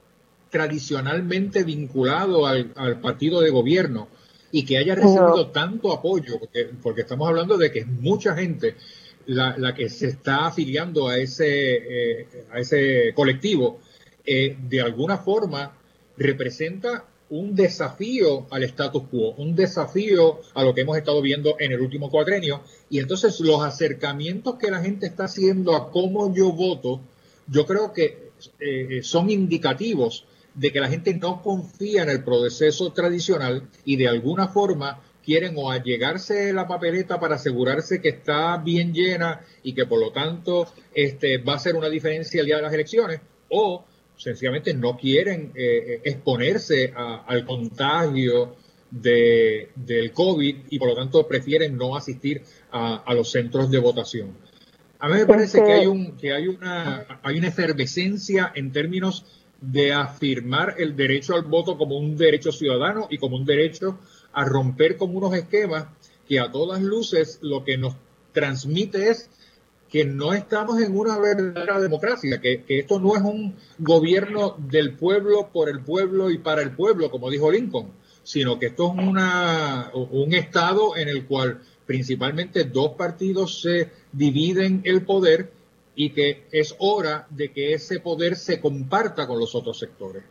[0.51, 4.07] tradicionalmente vinculado al, partido de gobierno
[4.51, 6.39] y que haya recibido tanto apoyo,
[6.83, 8.75] porque, estamos hablando de que es mucha gente
[9.25, 13.79] la, que se está afiliando a ese, a ese colectivo,
[14.25, 15.71] de alguna forma
[16.17, 21.71] representa un desafío al status quo, un desafío a lo que hemos estado viendo en
[21.71, 22.61] el último cuadrenio.
[22.89, 26.99] Y entonces los acercamientos que la gente está haciendo a cómo yo voto,
[27.47, 32.91] yo creo que eh, son indicativos de que la gente no confía en el proceso
[32.91, 38.93] tradicional y de alguna forma quieren o allegarse la papeleta para asegurarse que está bien
[38.93, 42.63] llena y que por lo tanto este, va a ser una diferencia el día de
[42.63, 43.85] las elecciones, o
[44.17, 45.61] sencillamente no quieren eh,
[45.95, 48.55] eh, exponerse al contagio
[48.89, 54.37] de, del COVID y por lo tanto prefieren no asistir a, los centros de votación.
[54.99, 59.25] A mí me parece que hay, un, que hay, una, hay una efervescencia en términos
[59.61, 63.99] de afirmar el derecho al voto como un derecho ciudadano y como un derecho
[64.33, 65.85] a romper con unos esquemas
[66.27, 67.95] que a todas luces lo que nos
[68.33, 69.29] transmite es
[69.87, 75.49] que no estamos en una verdadera democracia, que, esto no es un gobierno del pueblo,
[75.51, 77.91] por el pueblo y para el pueblo, como dijo Lincoln,
[78.23, 84.81] sino que esto es una, un estado en el cual principalmente dos partidos se dividen
[84.85, 85.51] el poder
[85.95, 90.23] y que es hora de que ese poder se comparta con los otros sectores.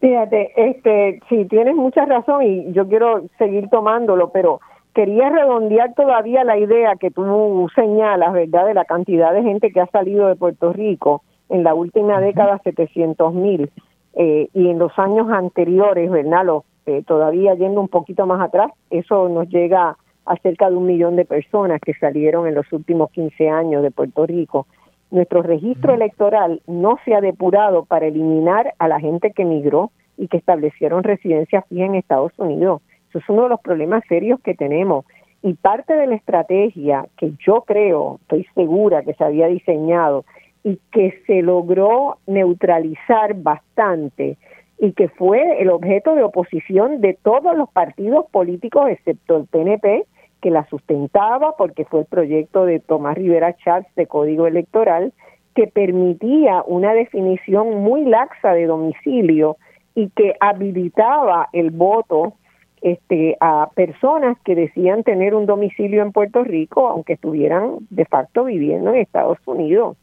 [0.00, 4.60] Fíjate, este, sí, tienes mucha razón y yo quiero seguir tomándolo, pero
[4.94, 9.80] quería redondear todavía la idea que tú señalas, ¿verdad?, de la cantidad de gente que
[9.80, 13.70] ha salido de Puerto Rico en la última década, 700 mil,
[14.14, 18.72] eh, y en los años anteriores, ¿verdad?, los, eh, todavía yendo un poquito más atrás,
[18.90, 19.96] eso nos llega
[20.30, 23.90] a cerca de un millón de personas que salieron en los últimos 15 años de
[23.90, 24.66] Puerto Rico.
[25.10, 30.28] Nuestro registro electoral no se ha depurado para eliminar a la gente que emigró y
[30.28, 34.54] que establecieron residencia fija en Estados Unidos eso es uno de los problemas serios que
[34.54, 35.04] tenemos.
[35.42, 40.24] Y parte de la estrategia que yo creo, estoy segura que se había diseñado
[40.62, 44.36] y que se logró neutralizar bastante
[44.78, 50.04] y que fue el objeto de oposición de todos los partidos políticos excepto el PNP,
[50.40, 55.12] que la sustentaba porque fue el proyecto de Tomás Rivera Chávez de Código Electoral,
[55.54, 59.56] que permitía una definición muy laxa de domicilio
[59.94, 62.34] y que habilitaba el voto
[62.80, 68.44] este, a personas que decían tener un domicilio en Puerto Rico, aunque estuvieran de facto
[68.44, 69.96] viviendo en Estados Unidos.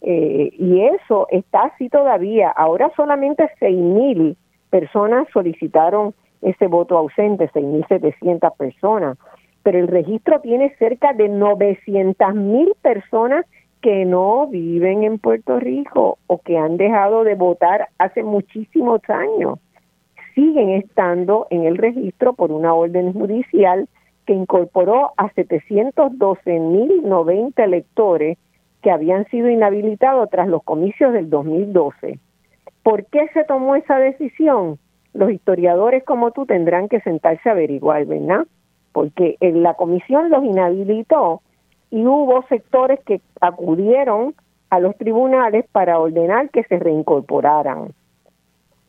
[0.00, 2.50] Eh, y eso está así todavía.
[2.50, 4.36] Ahora solamente 6.000
[4.70, 9.16] personas solicitaron ese voto ausente, 6.700 personas,
[9.64, 13.46] pero el registro tiene cerca de 900.000 personas
[13.82, 19.58] que no viven en Puerto Rico o que han dejado de votar hace muchísimos años
[20.34, 23.88] siguen estando en el registro por una orden judicial
[24.26, 28.36] que incorporó a 712.090 electores
[28.82, 32.18] que habían sido inhabilitados tras los comicios del 2012.
[32.82, 34.78] ¿Por qué se tomó esa decisión?
[35.14, 38.46] Los historiadores como tú tendrán que sentarse a averiguar, ¿verdad?
[38.94, 41.42] Porque en la comisión los inhabilitó
[41.90, 44.34] y hubo sectores que acudieron
[44.70, 47.92] a los tribunales para ordenar que se reincorporaran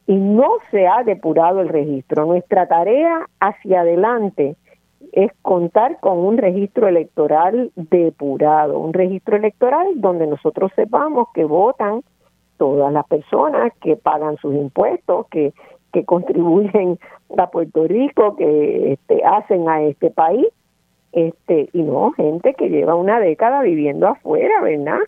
[0.08, 2.26] y no se ha depurado el registro.
[2.26, 4.56] Nuestra tarea hacia adelante
[5.12, 12.02] es contar con un registro electoral depurado, un registro electoral donde nosotros sepamos que votan
[12.58, 15.54] todas las personas que pagan sus impuestos, que,
[15.96, 17.00] que contribuyen
[17.38, 20.46] a Puerto Rico, que este, hacen a este país,
[21.14, 25.00] este, y no gente que lleva una década viviendo afuera, ¿verdad?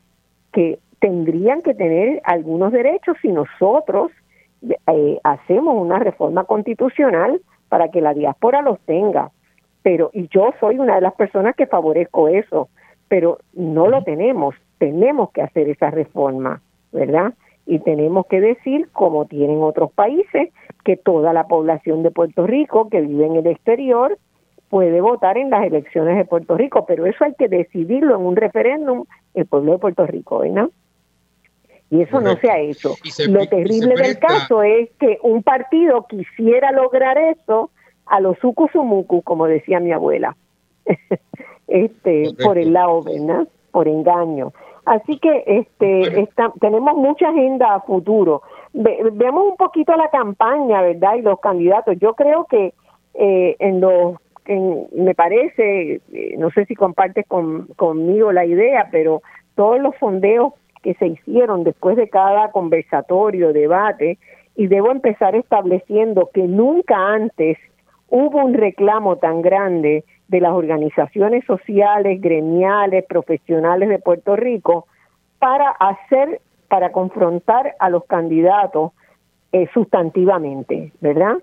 [0.54, 4.14] Que tendrían que tener algunos derechos si nosotros
[4.88, 9.32] eh, hacemos una reforma constitucional para que la diáspora los tenga.
[9.84, 12.70] Pero, y yo soy una de las personas que favorezco eso,
[13.10, 14.56] pero no lo tenemos.
[14.78, 16.62] Tenemos que hacer esa reforma,
[16.94, 17.34] ¿verdad?
[17.68, 20.50] Y tenemos que decir, como tienen otros países,
[20.86, 24.18] que toda la población de Puerto Rico que vive en el exterior
[24.70, 28.36] puede votar en las elecciones de Puerto Rico, pero eso hay que decidirlo en un
[28.36, 29.04] referéndum
[29.34, 30.70] el pueblo de Puerto Rico, ¿verdad?
[31.90, 32.96] Y eso no se ha hecho.
[33.30, 37.70] Lo terrible del caso es que un partido quisiera lograr eso
[38.06, 40.36] a los sucusumucu, como decía mi abuela,
[41.68, 43.48] este, por el lado, ¿verdad?
[43.72, 44.54] Por engaño.
[44.88, 46.30] Así que este,
[46.62, 48.42] tenemos mucha agenda a futuro.
[48.72, 51.16] veamos un poquito la campaña, ¿verdad?
[51.16, 51.98] Y los candidatos.
[52.00, 52.74] Yo creo que
[53.14, 54.16] eh, en los
[54.48, 59.22] me parece, eh, no sé si compartes conmigo la idea, pero
[59.56, 64.18] todos los sondeos que se hicieron después de cada conversatorio, debate,
[64.56, 67.58] y debo empezar estableciendo que nunca antes
[68.08, 74.88] hubo un reclamo tan grande de las organizaciones sociales, gremiales, profesionales de Puerto Rico
[75.40, 78.92] para hacer, para confrontar a los candidatos
[79.52, 81.38] eh, sustantivamente, ¿verdad?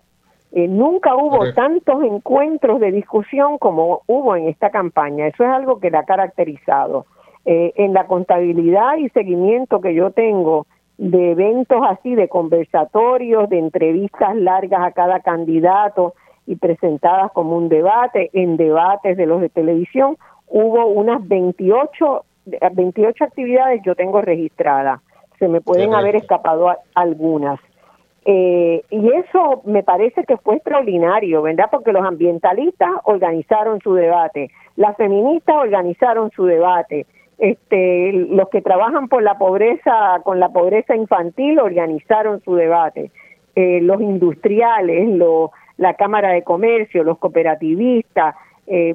[0.53, 5.26] Eh, nunca hubo tantos encuentros de discusión como hubo en esta campaña.
[5.26, 7.07] Eso es algo que la ha caracterizado.
[7.47, 10.66] Eh, en la contabilidad y seguimiento que yo tengo
[10.97, 16.14] de eventos así, de conversatorios, de entrevistas largas a cada candidato
[16.47, 20.16] y presentadas como un debate, en debates de los de televisión,
[20.49, 22.24] hubo unas 28,
[22.72, 25.01] 28 actividades yo tengo registradas.
[25.38, 27.59] Se me pueden haber escapado algunas.
[28.26, 31.66] Eh, y eso me parece que fue extraordinario, ¿verdad?
[31.70, 37.07] Porque los ambientalistas organizaron su debate, las feministas organizaron su debate,
[37.38, 43.11] este, los que trabajan por la pobreza, con la pobreza infantil, organizaron su debate,
[43.57, 45.09] eh, los industriales,
[45.77, 48.35] la Cámara de Comercio, los cooperativistas,
[48.66, 48.95] eh,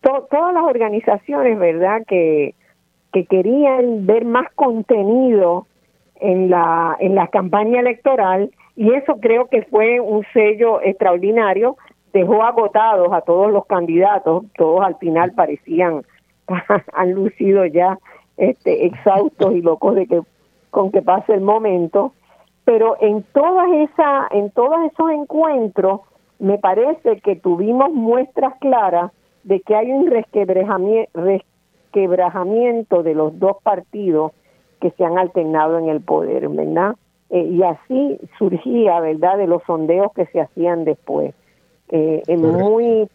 [0.00, 2.02] todas las organizaciones, ¿verdad?
[2.06, 2.54] Que,
[3.12, 5.66] que querían ver más contenido
[6.16, 11.76] en la, en la campaña electoral y eso creo que fue un sello extraordinario,
[12.12, 16.02] dejó agotados a todos los candidatos, todos al final parecían,
[16.92, 17.98] han lucido ya
[18.36, 20.20] este, exhaustos y locos de que
[20.70, 22.14] con que pase el momento,
[22.64, 26.02] pero en todas esa, en todos esos encuentros
[26.38, 29.10] me parece que tuvimos muestras claras
[29.44, 34.32] de que hay un resquebrajamiento de los dos partidos
[34.80, 36.96] que se han alternado en el poder, ¿verdad?
[37.30, 41.34] Eh, y así surgía, ¿verdad?, de los sondeos que se hacían después.
[41.88, 43.08] Eh, en muy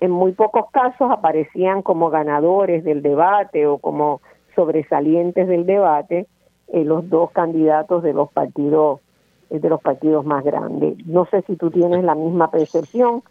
[0.00, 4.20] en muy pocos casos aparecían como ganadores del debate o como
[4.54, 6.26] sobresalientes del debate
[6.68, 9.00] eh, los dos candidatos de los partidos
[9.48, 10.96] de los partidos más grandes.
[11.06, 13.22] No sé si tú tienes la misma percepción,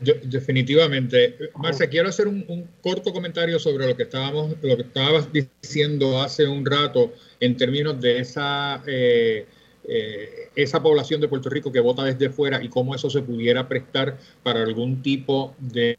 [0.00, 1.36] definitivamente.
[1.56, 6.48] Marcia, quiero hacer un, corto comentario sobre lo que estábamos, lo que estabas diciendo hace
[6.48, 9.46] un rato en términos de esa eh,
[9.84, 13.68] eh, esa población de Puerto Rico que vota desde fuera y cómo eso se pudiera
[13.68, 15.98] prestar para algún tipo de,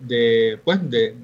[0.00, 1.14] de pues de,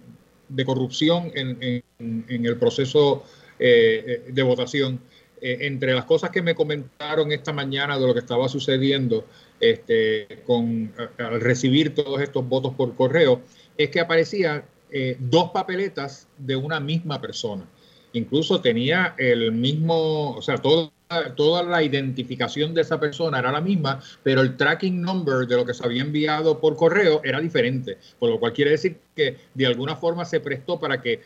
[0.65, 3.25] corrupción en, el proceso
[3.59, 5.01] eh, de votación.
[5.41, 9.27] entre las cosas que me comentaron esta mañana de lo que estaba sucediendo,
[9.61, 13.43] este, con, al recibir todos estos votos por correo,
[13.77, 17.67] es que aparecían eh, dos papeletas de una misma persona.
[18.13, 20.93] Incluso tenía el mismo, o sea, toda,
[21.35, 25.65] toda la identificación de esa persona era la misma, pero el tracking number de lo
[25.67, 29.67] que se había enviado por correo era diferente, por lo cual quiere decir que de
[29.67, 31.23] alguna forma se prestó para que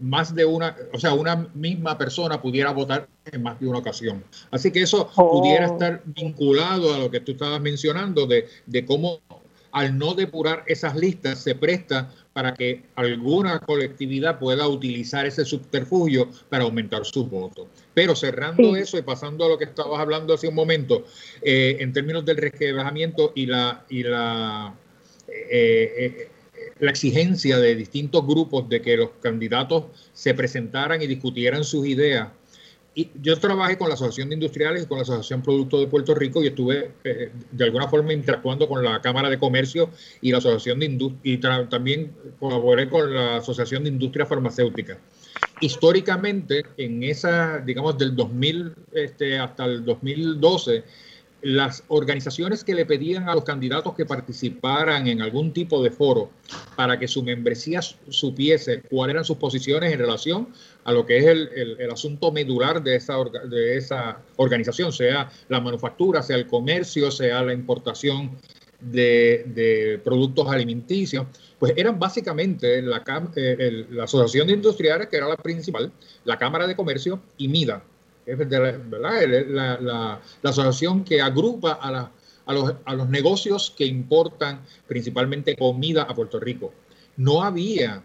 [0.00, 4.24] más de una, o sea, una misma persona pudiera votar en más de una ocasión.
[4.50, 5.72] Así que eso pudiera oh.
[5.72, 9.20] estar vinculado a lo que tú estabas mencionando de, de cómo
[9.74, 16.30] al no depurar esas listas se presta para que alguna colectividad pueda utilizar ese subterfugio
[16.48, 17.66] para aumentar sus votos.
[17.92, 21.04] Pero cerrando eso y pasando a lo que estabas hablando hace un momento,
[21.42, 24.74] eh, en términos del resquebrajamiento y la, y la
[25.26, 26.28] eh, eh,
[26.80, 32.28] la exigencia de distintos grupos de que los candidatos se presentaran y discutieran sus ideas.
[32.96, 36.14] Y yo trabajé con la Asociación de Industriales y con la Asociación Producto de Puerto
[36.14, 40.38] Rico y estuve eh, de alguna forma interactuando con la Cámara de Comercio y la
[40.38, 44.98] Asociación de Industria y también colaboré con la Asociación de Industria Farmacéutica.
[45.60, 50.84] Históricamente, en esa, digamos, del 2000 este, hasta el 2012,
[51.44, 56.30] las organizaciones que le pedían a los candidatos que participaran en algún tipo de foro
[56.74, 60.48] para que su membresía supiese cuáles eran sus posiciones en relación
[60.84, 63.16] a lo que es el, el, asunto medular de esa,
[63.50, 68.38] de esa organización, sea la manufactura, sea el comercio, sea la importación
[68.80, 71.26] de, de productos alimenticios,
[71.58, 73.02] pues eran básicamente la,
[73.36, 75.92] eh, la Asociación de Industriales, que era la principal,
[76.24, 77.82] la Cámara de Comercio y MIDA,
[78.26, 82.10] es La, la, asociación que agrupa a,
[82.46, 86.72] a, los, a los negocios que importan principalmente comida a Puerto Rico.
[87.16, 88.02] No había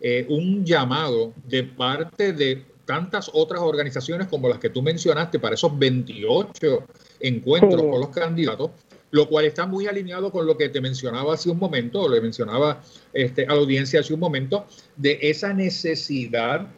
[0.00, 5.54] eh, un llamado de parte de tantas otras organizaciones como las que tú mencionaste para
[5.54, 6.84] esos 28
[7.20, 8.72] encuentros con los candidatos,
[9.12, 12.20] lo cual está muy alineado con lo que te mencionaba hace un momento, o le
[12.20, 14.66] mencionaba este, a la audiencia hace un momento,
[14.96, 16.68] de esa necesidad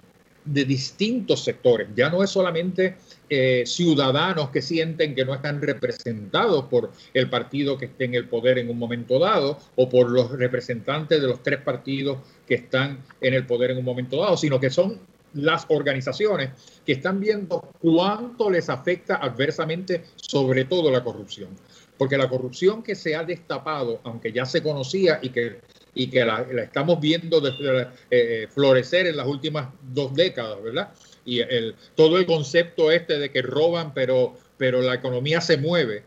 [0.44, 1.88] de distintos sectores.
[1.96, 2.96] Ya no es solamente
[3.28, 8.28] eh, ciudadanos que sienten que no están representados por el partido que esté en el
[8.28, 12.98] poder en un momento dado o por los representantes de los tres partidos que están
[13.20, 15.00] en el poder en un momento dado, sino que son
[15.34, 16.50] las organizaciones
[16.86, 21.50] que están viendo cuánto les afecta adversamente sobre todo la corrupción.
[21.98, 25.60] Porque la corrupción que se ha destapado, aunque ya se conocía y que
[25.94, 30.90] y que la, estamos viendo eh, eh, florecer en las últimas dos décadas, ¿verdad?
[31.24, 36.02] Y el, todo el concepto este de que roban, pero, pero la economía se mueve,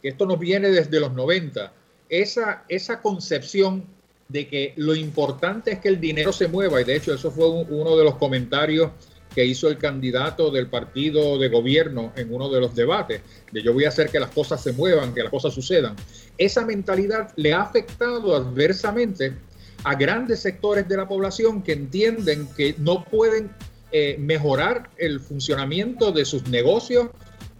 [0.00, 1.72] que esto nos viene desde los 90,
[2.08, 3.84] esa, esa concepción
[4.28, 7.48] de que lo importante es que el dinero se mueva, y de hecho eso fue
[7.48, 8.90] uno de los comentarios
[9.34, 13.20] que hizo el candidato del partido de gobierno en uno de los debates,
[13.52, 15.96] de yo voy a hacer que las cosas se muevan, que las cosas sucedan.
[16.38, 19.34] Esa mentalidad le ha afectado adversamente
[19.82, 23.50] a grandes sectores de la población que entienden que no pueden
[23.92, 27.08] eh, mejorar el funcionamiento de sus negocios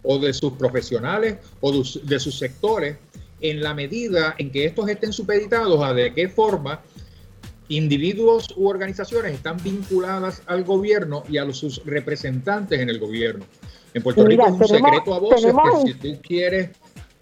[0.03, 2.97] o de sus profesionales o de sus sectores
[3.41, 6.81] en la medida en que estos estén supeditados a de qué forma
[7.69, 13.45] individuos u organizaciones están vinculadas al gobierno y a sus representantes en el gobierno.
[13.93, 16.69] En Puerto Rico es un secreto a voces que si tú quieres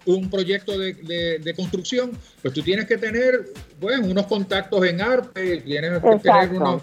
[0.06, 3.46] un proyecto de, construcción, pues tú tienes que tener
[3.80, 6.82] pues, unos contactos en ARPE, tienes que tener unos,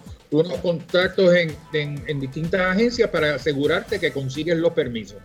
[0.61, 1.35] contactos
[1.73, 5.17] en, distintas agencias para asegurarte que consigues los permisos.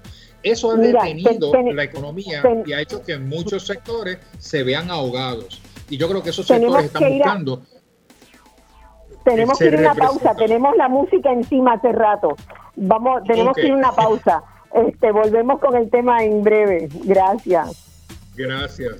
[0.43, 5.61] Eso ha detenido la economía y ha hecho que muchos sectores se vean ahogados.
[5.89, 7.62] Y yo creo que esos sectores están buscando
[9.27, 12.37] tenemos que ir a una pausa, tenemos la música encima hace rato.
[12.77, 14.43] Vamos, tenemos que ir a una pausa.
[14.72, 16.89] Este, volvemos con el tema en breve.
[17.05, 18.12] Gracias.
[18.37, 18.97] Gracias.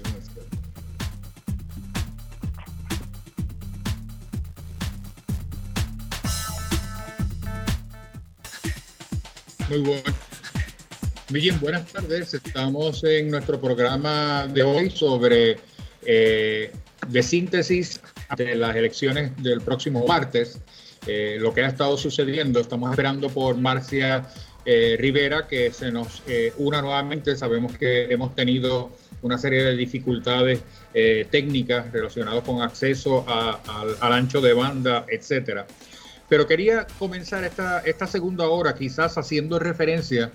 [9.68, 10.03] Muy bueno.
[11.29, 12.35] Bien, buenas tardes.
[12.35, 15.59] Estamos en nuestro programa de hoy sobre
[16.05, 16.72] eh,
[17.09, 18.01] de síntesis
[18.37, 20.59] de las elecciones del próximo martes,
[21.07, 22.61] eh, lo que ha estado sucediendo.
[22.61, 24.27] Estamos esperando por Marcia
[24.64, 27.37] eh, Rivera que se nos eh, una nuevamente.
[27.37, 28.91] Sabemos que hemos tenido
[29.22, 30.61] una serie de dificultades
[31.31, 35.66] técnicas relacionadas con acceso al ancho de banda, etcétera.
[36.29, 40.33] Pero quería comenzar esta, esta segunda hora quizás haciendo referencia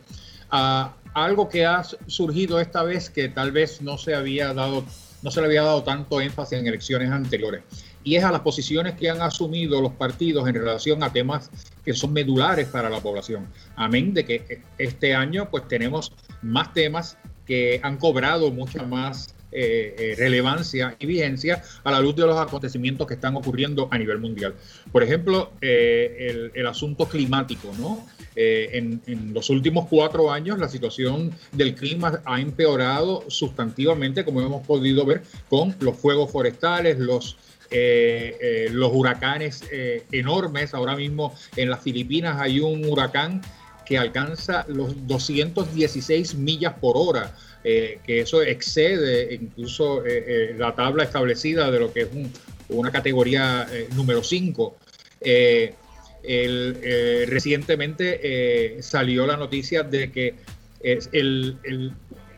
[0.51, 4.85] a algo que ha surgido esta vez que tal vez no se había dado
[5.21, 7.63] no se le había dado tanto énfasis en elecciones anteriores,
[8.03, 11.49] y es a las posiciones que han asumido los partidos en relación a temas
[11.85, 13.47] que son medulares para la población.
[13.75, 16.11] Amén de que este año pues tenemos
[16.41, 22.15] más temas que han cobrado mucha más eh, eh, relevancia y vigencia a la luz
[22.15, 24.55] de los acontecimientos que están ocurriendo a nivel mundial.
[24.93, 28.07] Por ejemplo, eh, el, asunto climático, ¿no?
[28.33, 29.01] En,
[29.33, 35.23] los últimos cuatro años la situación del clima ha empeorado sustantivamente, como hemos podido ver,
[35.49, 37.35] con los fuegos forestales, los
[38.93, 39.65] huracanes
[40.13, 40.73] enormes.
[40.73, 43.41] Ahora mismo en las Filipinas hay un huracán
[43.85, 47.35] que alcanza los 216 millas por hora.
[47.63, 52.07] Eh, que eso excede incluso eh, eh, la tabla establecida de lo que es
[52.69, 54.77] una categoría número 5.
[57.27, 60.33] recientemente salió la noticia de que
[60.81, 61.57] el,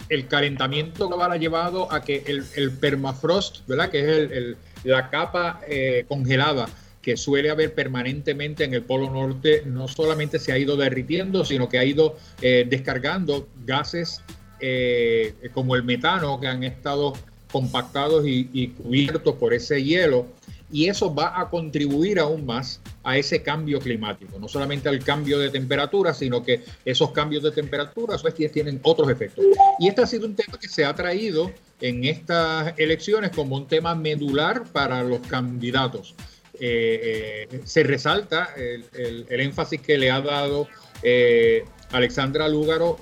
[0.09, 3.89] el, calentamiento global ha llevado a que el, permafrost, ¿verdad?
[3.91, 5.61] que es la capa
[6.09, 6.67] congelada
[7.01, 11.69] que suele haber permanentemente en el Polo Norte, no solamente se ha ido derritiendo, sino
[11.69, 14.21] que ha ido descargando gases
[14.65, 17.13] eh, como el metano que han estado
[17.51, 20.25] compactados y, cubiertos por ese hielo
[20.71, 25.37] y eso va a contribuir aún más a ese cambio climático, no solamente al cambio
[25.37, 29.45] de temperatura, sino que esos cambios de temperatura pues, tienen otros efectos.
[29.79, 31.51] Y este ha sido un tema que se ha traído
[31.81, 36.15] en estas elecciones como un tema medular para los candidatos.
[36.59, 40.67] Eh, eh, se resalta el, énfasis que le ha dado
[41.03, 42.97] eh, Alexandra Lúgaro,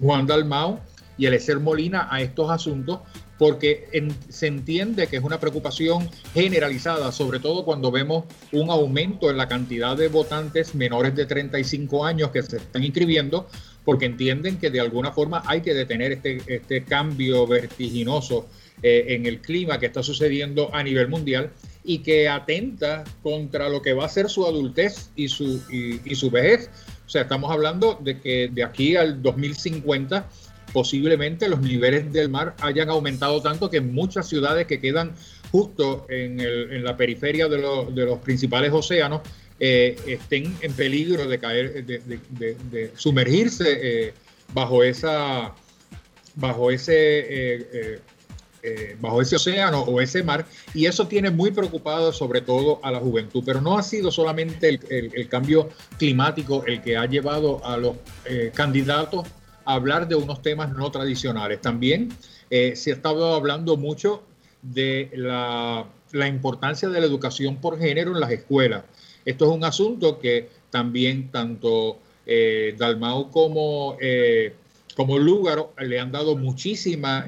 [0.00, 0.80] Juan Dalmao
[1.18, 3.00] y Eliezer Molina a estos asuntos
[3.38, 9.36] porque se entiende que es una preocupación generalizada, sobre todo cuando vemos un aumento en
[9.36, 13.46] la cantidad de votantes menores de 35 años que se están inscribiendo,
[13.84, 18.46] porque entienden que de alguna forma hay que detener este, este cambio vertiginoso
[18.82, 21.50] eh, en el clima que está sucediendo a nivel mundial
[21.84, 26.30] y que atenta contra lo que va a ser su adultez y su, y su
[26.30, 26.70] vejez.
[27.06, 30.28] O sea, estamos hablando de que de aquí al 2050
[30.72, 35.14] posiblemente los niveles del mar hayan aumentado tanto que muchas ciudades que quedan
[35.50, 39.22] justo en, la periferia de, los principales océanos
[39.58, 43.78] eh, estén en peligro de caer, de, sumergirse
[44.08, 44.14] eh,
[44.52, 45.54] bajo esa,
[46.34, 48.00] bajo ese eh,
[49.00, 53.00] bajo ese océano o ese mar, y eso tiene muy preocupado sobre todo a la
[53.00, 53.42] juventud.
[53.44, 57.96] Pero no ha sido solamente el cambio climático el que ha llevado a los
[58.54, 59.26] candidatos
[59.66, 61.60] hablar de unos temas no tradicionales.
[61.60, 62.08] También
[62.48, 64.22] eh, se ha estado hablando mucho
[64.62, 65.86] de la,
[66.26, 68.84] importancia de la educación por género en las escuelas.
[69.24, 74.54] Esto es un asunto que también tanto eh, Dalmau como, eh,
[74.96, 77.26] como Lúgaro le han dado muchísima,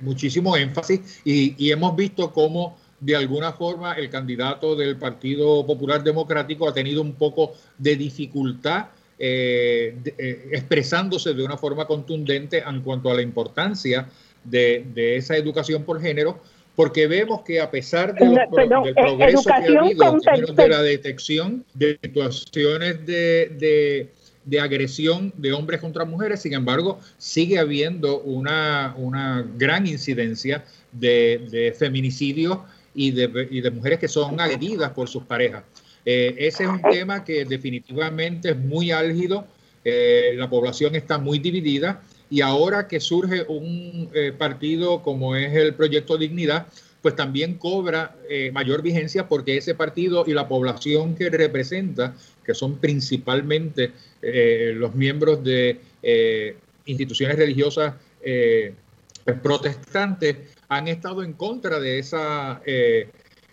[0.00, 6.02] muchísimo énfasis y, y hemos visto cómo de alguna forma el candidato del Partido Popular
[6.02, 8.86] Democrático ha tenido un poco de dificultad
[9.20, 14.08] eh, eh, expresándose de una forma contundente en cuanto a la importancia
[14.44, 16.38] de, esa educación por género,
[16.76, 20.68] porque vemos que a pesar de del eh, progreso que ha habido en términos de
[20.68, 24.08] la detección de situaciones de,
[24.60, 28.94] agresión de hombres contra mujeres, sin embargo, sigue habiendo una,
[29.56, 32.58] gran incidencia de, feminicidios
[32.94, 35.62] y de, y de mujeres que son agredidas por sus parejas.
[36.10, 39.46] Eh, ese es un tema que definitivamente es muy álgido,
[39.84, 45.54] eh, la población está muy dividida y ahora que surge un eh, partido como es
[45.54, 46.66] el Proyecto Dignidad,
[47.02, 48.16] pues también cobra
[48.52, 52.16] mayor vigencia porque ese partido y la población que representa,
[52.48, 53.92] que son principalmente
[54.22, 55.78] los miembros de
[56.86, 57.92] instituciones religiosas
[59.42, 60.36] protestantes,
[60.70, 62.62] han estado en contra de esa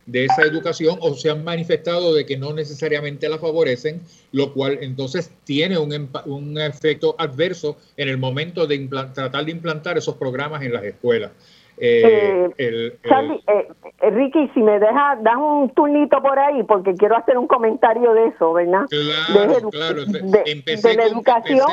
[0.06, 4.78] de esa educación o se han manifestado de que no necesariamente la favorecen, lo cual
[4.82, 10.62] entonces tiene un, un efecto adverso en el momento de tratar de implantar esos programas
[10.64, 11.32] en las escuelas.
[11.78, 17.18] Eh, eh, Charlie, eh, Ricky, si me deja, das un turnito por ahí, porque quiero
[17.18, 18.86] hacer un comentario de eso, ¿verdad?
[18.90, 20.06] Claro, claro.
[20.06, 21.68] de, la educación.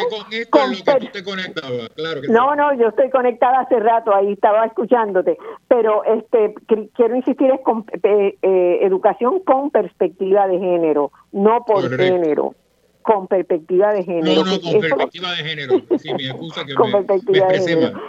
[0.51, 2.21] con esto que tú te conectabas, claro.
[2.29, 5.39] no, no, yo estoy conectada hace rato, ahí estaba escuchándote,
[5.69, 6.55] pero este
[6.95, 7.85] quiero insistir es con
[8.43, 12.55] educación con perspectiva de género, no por género
[13.03, 14.45] con perspectiva de género.
[14.45, 15.83] No, no, con perspectiva de género.
[15.99, 18.01] Sí, que con me, perspectiva de género.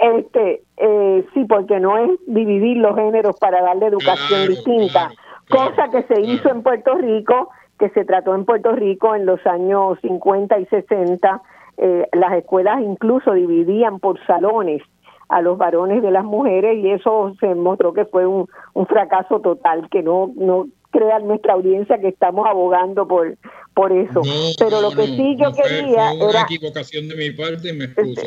[0.00, 5.10] Este, eh, sí, porque no es dividir los géneros para darle educación distinta,
[5.48, 9.44] cosa que se hizo en Puerto Rico, que se trató en Puerto Rico en los
[9.46, 11.42] años 50 y 60.
[11.76, 14.82] Eh, las escuelas incluso dividían por salones
[15.28, 19.40] a los varones de las mujeres y eso se mostró que fue un, un fracaso
[19.40, 23.36] total, que no, no crea nuestra audiencia que estamos abogando por,
[23.74, 24.22] por eso.
[24.58, 28.22] Pero lo que sí yo quería fue una equivocación de mi parte, me excuso.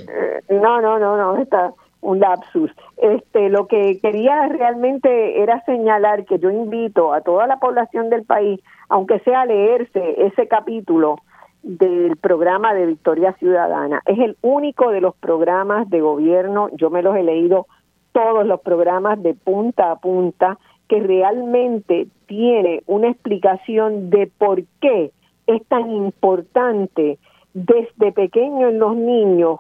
[0.50, 2.72] No, no, no, no, está un lapsus.
[2.98, 8.24] Este, lo que quería realmente era señalar que yo invito a toda la población del
[8.24, 8.60] país,
[8.90, 11.18] aunque sea leerse ese capítulo
[11.64, 14.02] del programa de Victoria Ciudadana.
[14.06, 17.68] Es el único de los programas de gobierno, yo me los he leído
[18.12, 20.58] todos los programas de punta a punta,
[20.88, 25.12] que realmente tiene una explicación de por qué
[25.48, 27.18] es tan importante
[27.54, 29.60] desde pequeño en los niños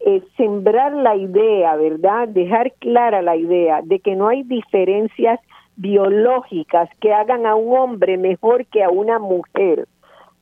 [0.00, 2.28] eh, sembrar la idea, ¿verdad?
[2.28, 5.40] Dejar clara la idea de que no hay diferencias
[5.76, 9.88] biológicas que hagan a un hombre mejor que a una mujer,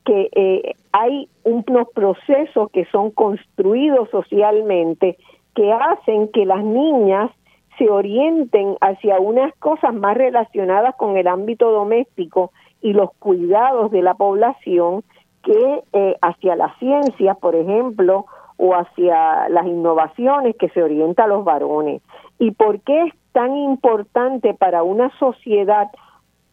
[0.05, 5.17] que eh, hay unos procesos que son construidos socialmente
[5.55, 7.31] que hacen que las niñas
[7.77, 12.51] se orienten hacia unas cosas más relacionadas con el ámbito doméstico
[12.81, 15.03] y los cuidados de la población
[15.43, 18.25] que eh, hacia las ciencias, por ejemplo,
[18.57, 22.01] o hacia las innovaciones que se orienta a los varones.
[22.39, 25.89] ¿Y por qué es tan importante para una sociedad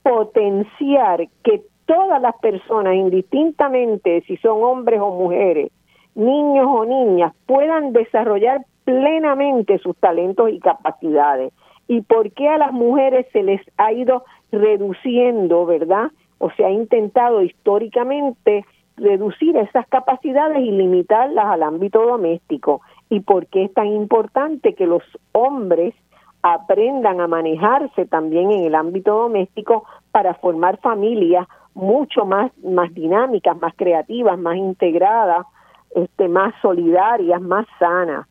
[0.02, 5.70] potenciar que todas las personas, indistintamente si son hombres o mujeres,
[6.14, 11.52] niños o niñas, puedan desarrollar plenamente sus talentos y capacidades.
[11.88, 16.10] ¿Y por qué a las mujeres se les ha ido reduciendo, verdad?
[16.38, 18.64] O se ha intentado históricamente
[18.96, 22.80] reducir esas capacidades y limitarlas al ámbito doméstico.
[23.10, 25.94] ¿Y por qué es tan importante que los hombres
[26.42, 33.58] aprendan a manejarse también en el ámbito doméstico para formar familias mucho más, más dinámicas,
[33.60, 35.46] más creativas, más integradas,
[35.94, 38.26] este, más solidarias, más sanas.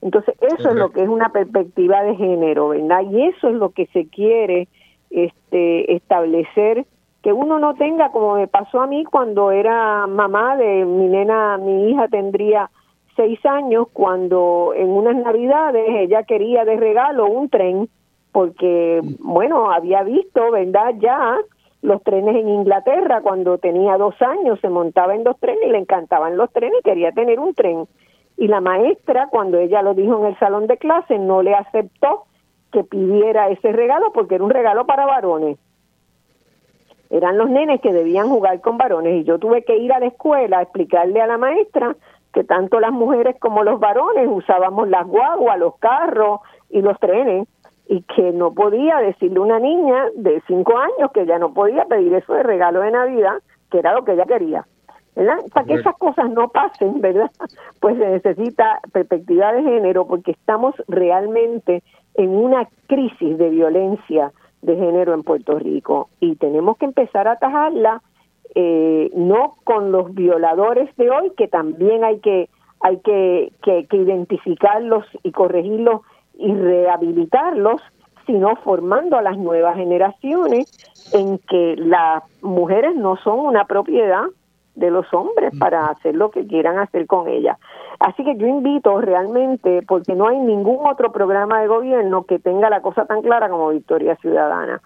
[0.00, 3.02] Entonces, eso es lo que es una perspectiva de género, ¿verdad?
[3.10, 4.68] Y eso es lo que se quiere
[5.10, 6.86] este, establecer,
[7.22, 11.58] que uno no tenga, como me pasó a mí cuando era mamá de mi nena,
[11.58, 12.70] mi hija tendría
[13.16, 17.88] seis años, cuando en unas navidades ella quería de regalo un tren,
[18.30, 20.94] porque, bueno, había visto, ¿verdad?
[21.00, 21.36] Ya
[21.82, 25.78] los trenes en Inglaterra, cuando tenía dos años, se montaba en dos trenes y le
[25.78, 27.86] encantaban los trenes y quería tener un tren.
[28.38, 32.26] Y la maestra, cuando ella lo dijo en el salón de clase, no le aceptó
[32.70, 35.58] que pidiera ese regalo porque era un regalo para varones.
[37.10, 40.06] Eran los nenes que debían jugar con varones y yo tuve que ir a la
[40.06, 41.96] escuela a explicarle a la maestra
[42.32, 46.38] que tanto las mujeres como los varones usábamos las guaguas, los carros
[46.70, 47.48] y los trenes
[47.88, 51.86] y que no podía decirle a una niña de cinco años que ya no podía
[51.86, 54.64] pedir eso de regalo de Navidad, que era lo que ella quería.
[55.14, 55.38] ¿Verdad?
[55.52, 57.30] Para que esas cosas no pasen, ¿verdad?
[57.80, 61.82] Pues se necesita perspectiva de género porque estamos realmente
[62.14, 64.32] en una crisis de violencia
[64.62, 68.02] de género en Puerto Rico y tenemos que empezar a atajarla
[68.54, 72.48] eh, no con los violadores de hoy que también hay que
[72.80, 76.02] hay que, que identificarlos y corregirlos
[76.38, 77.82] y rehabilitarlos,
[78.26, 80.70] sino formando a las nuevas generaciones
[81.12, 84.24] en que las mujeres no son una propiedad
[84.78, 87.58] de los hombres para hacer lo que quieran hacer con ellas.
[87.98, 92.70] Así que yo invito realmente, porque no hay ningún otro programa de gobierno que tenga
[92.70, 94.80] la cosa tan clara como Victoria Ciudadana.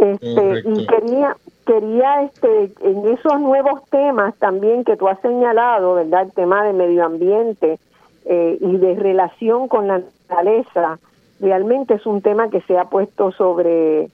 [0.00, 6.22] Este, y quería quería este en esos nuevos temas también que tú has señalado, ¿verdad?
[6.22, 7.78] El tema de medio ambiente
[8.24, 10.98] eh, y de relación con la naturaleza,
[11.40, 14.08] realmente es un tema que se ha puesto sobre,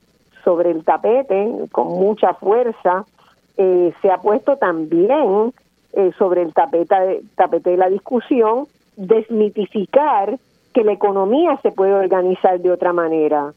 [0.45, 3.05] sobre el tapete con mucha fuerza.
[3.63, 5.53] Eh, se ha puesto también
[5.93, 10.39] eh, sobre el tapete, tapete de la discusión desmitificar
[10.73, 13.53] que la economía se puede organizar de otra manera.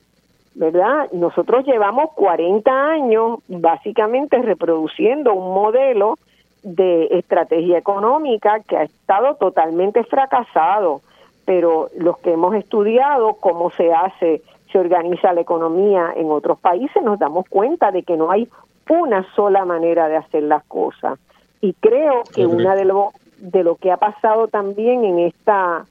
[0.56, 1.10] ¿Verdad?
[1.14, 6.20] Nosotros llevamos 40 años básicamente reproduciendo un modelo
[6.64, 11.02] de estrategia económica que ha estado totalmente fracasado
[11.46, 14.42] pero los que hemos estudiado cómo se hace,
[14.72, 18.48] se organiza la economía en otros países, nos damos cuenta de que no hay
[18.90, 21.20] una sola manera de hacer las cosas.
[21.62, 25.86] Y creo que una de lo, de lo que ha pasado también en esta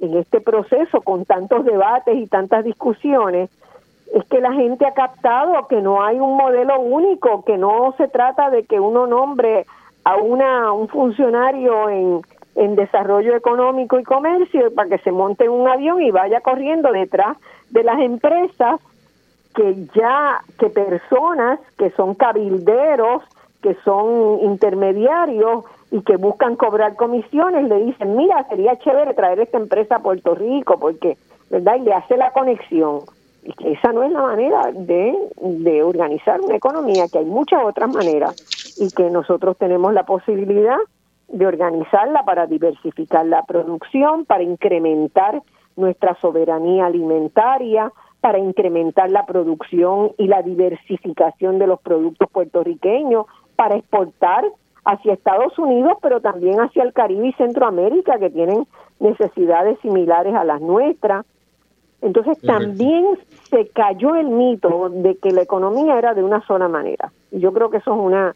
[0.00, 3.50] en este proceso con tantos debates y tantas discusiones
[4.12, 8.08] es que la gente ha captado que no hay un modelo único, que no se
[8.08, 9.64] trata de que uno nombre
[10.02, 12.22] a una un funcionario en
[12.54, 16.92] en desarrollo económico y comercio para que se monte en un avión y vaya corriendo
[16.92, 17.36] detrás
[17.70, 18.80] de las empresas
[19.54, 23.22] que ya, que personas que son cabilderos,
[23.62, 29.58] que son intermediarios y que buscan cobrar comisiones, le dicen, mira, sería chévere traer esta
[29.58, 31.16] empresa a Puerto Rico, porque,
[31.50, 31.76] ¿verdad?
[31.76, 33.00] Y le hace la conexión.
[33.44, 37.62] Y que esa no es la manera de, de organizar una economía, que hay muchas
[37.64, 38.36] otras maneras
[38.78, 40.78] y que nosotros tenemos la posibilidad
[41.28, 45.42] de organizarla para diversificar la producción, para incrementar
[45.76, 47.92] nuestra soberanía alimentaria,
[48.22, 54.44] para incrementar la producción y la diversificación de los productos puertorriqueños, para exportar
[54.86, 58.66] hacia Estados Unidos, pero también hacia el Caribe y Centroamérica, que tienen
[58.98, 61.26] necesidades similares a las nuestras.
[62.00, 63.04] Entonces también
[63.50, 67.12] se cayó el mito de que la economía era de una sola manera.
[67.30, 68.34] Yo creo que eso es una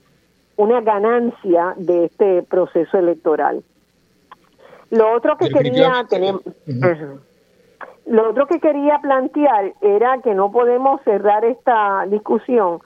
[0.57, 3.63] una ganancia de este proceso electoral.
[4.91, 6.35] Lo otro que quería tener,
[8.07, 12.81] lo otro que quería plantear era que no podemos cerrar esta discusión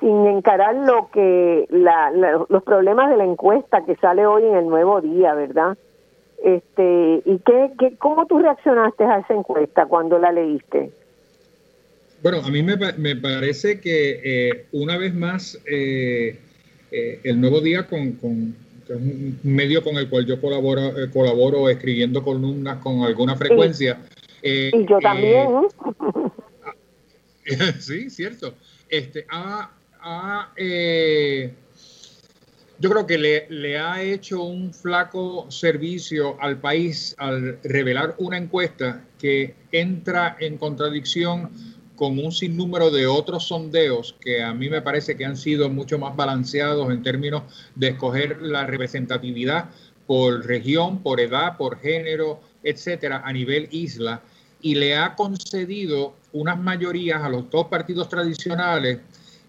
[0.00, 5.00] sin encarar lo que los problemas de la encuesta que sale hoy en el Nuevo
[5.00, 5.76] Día, ¿verdad?
[6.42, 10.90] Este y qué, qué cómo tú reaccionaste a esa encuesta cuando la leíste.
[12.22, 16.38] Bueno, a mí me, me parece que eh, una vez más eh,
[16.90, 18.54] eh, el Nuevo Día, con, con
[18.90, 23.98] un medio con el cual yo colaboro, eh, colaboro escribiendo columnas con alguna frecuencia.
[24.42, 25.48] Eh, y yo también.
[27.80, 28.54] sí, cierto.
[28.88, 29.70] Este, ha,
[30.56, 31.52] eh,
[32.78, 38.36] yo creo que le, le, ha hecho un flaco servicio al país al revelar una
[38.36, 41.50] encuesta que entra en contradicción
[42.02, 45.98] con un sinnúmero de otros sondeos que a mí me parece que han sido mucho
[45.98, 47.44] más balanceados en términos
[47.76, 49.70] de escoger la representatividad
[50.06, 54.22] por región, por edad, por género, etcétera, a nivel isla,
[54.62, 59.00] y le ha concedido unas mayorías a los dos partidos tradicionales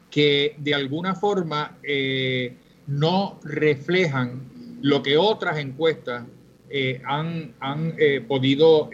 [0.09, 2.55] que de alguna forma eh,
[2.87, 4.41] no reflejan
[4.81, 6.25] lo que otras encuestas
[6.69, 8.89] eh, han, han eh, podido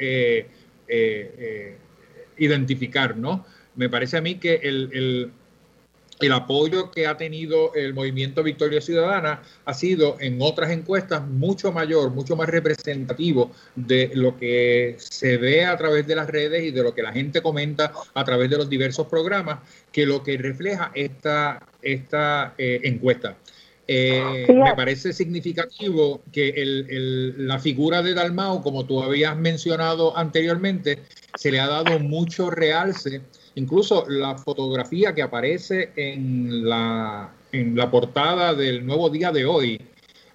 [2.38, 3.46] identificar, ¿no?
[3.76, 5.32] Me parece a mí que el, el,
[6.34, 12.12] apoyo que ha tenido el movimiento Victoria Ciudadana ha sido en otras encuestas mucho mayor,
[12.12, 16.84] mucho más representativo de lo que se ve a través de las redes y de
[16.84, 19.60] lo que la gente comenta a través de los diversos programas
[19.92, 23.38] que lo que refleja esta, esta eh, encuesta.
[23.92, 31.00] Eh, me parece significativo que el, la figura de Dalmao, como tú habías mencionado anteriormente,
[31.36, 33.22] se le ha dado mucho realce.
[33.60, 39.82] Incluso la fotografía que aparece en la, en la portada del nuevo día de hoy,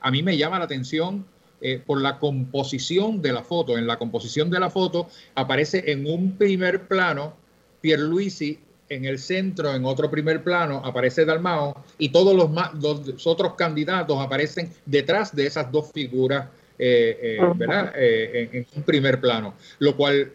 [0.00, 1.24] a mí me llama la atención
[1.62, 3.78] eh, por la composición de la foto.
[3.78, 7.32] En la composición de la foto aparece en un primer plano
[7.80, 8.58] Pierluisi
[8.90, 13.54] en el centro, en otro primer plano, aparece Dalmao y todos los, más, los otros
[13.54, 16.48] candidatos aparecen detrás de esas dos figuras
[16.78, 17.92] eh, eh, ¿verdad?
[17.96, 20.30] En, un primer plano, lo cual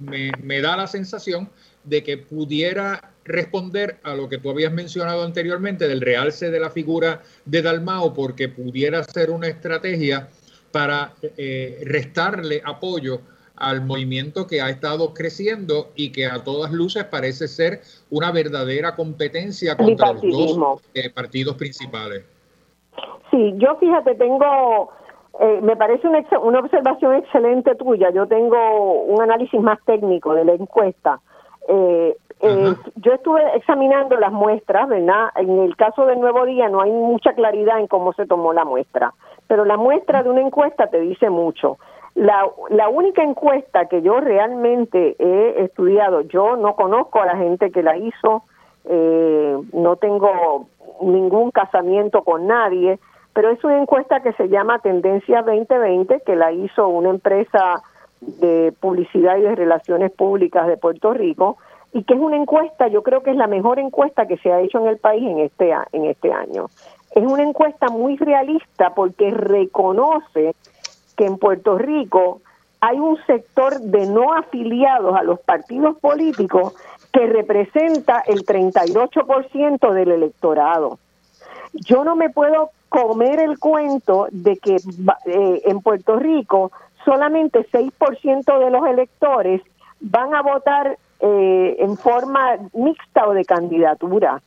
[0.00, 1.48] me, da la sensación
[1.88, 6.70] de que pudiera responder a lo que tú habías mencionado anteriormente del realce de la
[6.70, 10.28] figura de Dalmao, porque pudiera ser una estrategia
[10.72, 11.12] para
[11.82, 13.20] restarle apoyo
[13.56, 17.80] al movimiento que ha estado creciendo y que a todas luces parece ser
[18.10, 20.82] una verdadera competencia contra los dos
[21.14, 22.24] partidos principales.
[23.30, 24.90] Sí, yo fíjate, tengo
[25.40, 28.10] eh, me parece una, una observación excelente tuya.
[28.10, 31.20] Yo tengo un análisis más técnico de la encuesta.
[31.68, 35.28] Eh, eh, yo estuve examinando las muestras, ¿verdad?
[35.36, 38.64] En el caso del Nuevo Día no hay mucha claridad en cómo se tomó la
[38.64, 39.12] muestra,
[39.46, 41.78] pero la muestra de una encuesta te dice mucho.
[42.14, 47.70] La, la única encuesta que yo realmente he estudiado, yo no conozco a la gente
[47.70, 48.44] que la hizo,
[48.84, 50.66] no tengo
[51.02, 52.98] ningún casamiento con nadie,
[53.34, 57.82] pero es una encuesta que se llama Tendencia 2020, que la hizo una empresa
[58.20, 61.58] de publicidad y de relaciones públicas de Puerto Rico,
[61.92, 64.60] y que es una encuesta, yo creo que es la mejor encuesta que se ha
[64.60, 66.66] hecho en el país en este, en este año.
[67.14, 70.54] Es una encuesta muy realista porque reconoce
[71.16, 72.40] que en Puerto Rico
[72.80, 76.74] hay un sector de no afiliados a los partidos políticos
[77.12, 80.98] que representa el 38% del electorado.
[81.72, 86.70] Yo no me puedo comer el cuento de que eh, en Puerto Rico
[87.08, 89.62] solamente 6% de los electores
[89.98, 94.42] van a votar eh, en forma mixta o de candidatura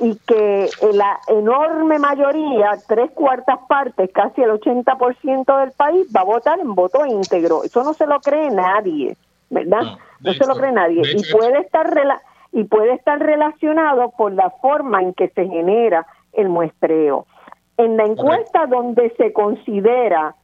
[0.00, 6.24] y que la enorme mayoría, tres cuartas partes, casi el 80% del país va a
[6.24, 7.62] votar en voto íntegro.
[7.62, 9.14] Eso no se lo cree nadie,
[9.50, 9.98] ¿verdad?
[10.20, 11.02] No, se lo cree nadie.
[11.14, 11.92] Y puede estar
[12.52, 17.26] y puede estar relacionado por la forma en que se genera el muestreo.
[17.76, 20.34] En la encuesta donde se considera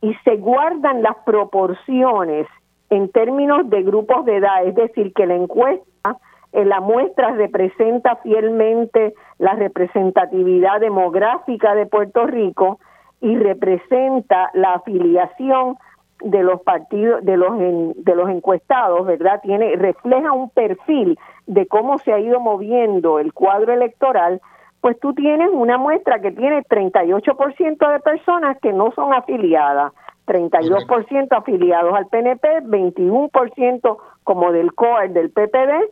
[0.00, 2.46] y se guardan las proporciones
[2.90, 6.18] en términos de grupos de edad, es decir, que la encuesta
[6.52, 12.78] en la muestra representa fielmente la representatividad demográfica de Puerto Rico
[13.20, 15.76] y representa la afiliación
[16.22, 19.40] de los partidos de los de los encuestados, ¿verdad?
[19.42, 24.40] Tiene refleja un perfil de cómo se ha ido moviendo el cuadro electoral
[24.84, 29.94] pues tú tienes una muestra que tiene 38% de personas que no son afiliadas,
[30.26, 35.88] 32% afiliados al PNP, 21% como del CORE del PPD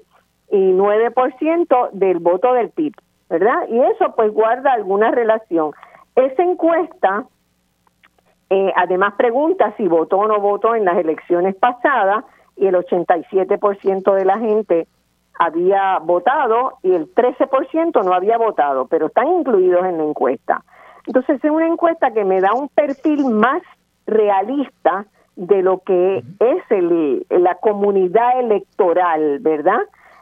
[0.50, 2.92] y 9% del voto del PIB,
[3.30, 3.66] ¿verdad?
[3.70, 5.70] Y eso pues guarda alguna relación.
[6.14, 7.24] Esa encuesta
[8.50, 12.26] eh, además pregunta si votó o no votó en las elecciones pasadas
[12.58, 14.86] y el 87% de la gente
[15.38, 20.64] había votado y el 13% no había votado, pero están incluidos en la encuesta.
[21.06, 23.62] Entonces es una encuesta que me da un perfil más
[24.06, 25.06] realista
[25.36, 29.80] de lo que es el, la comunidad electoral, ¿verdad?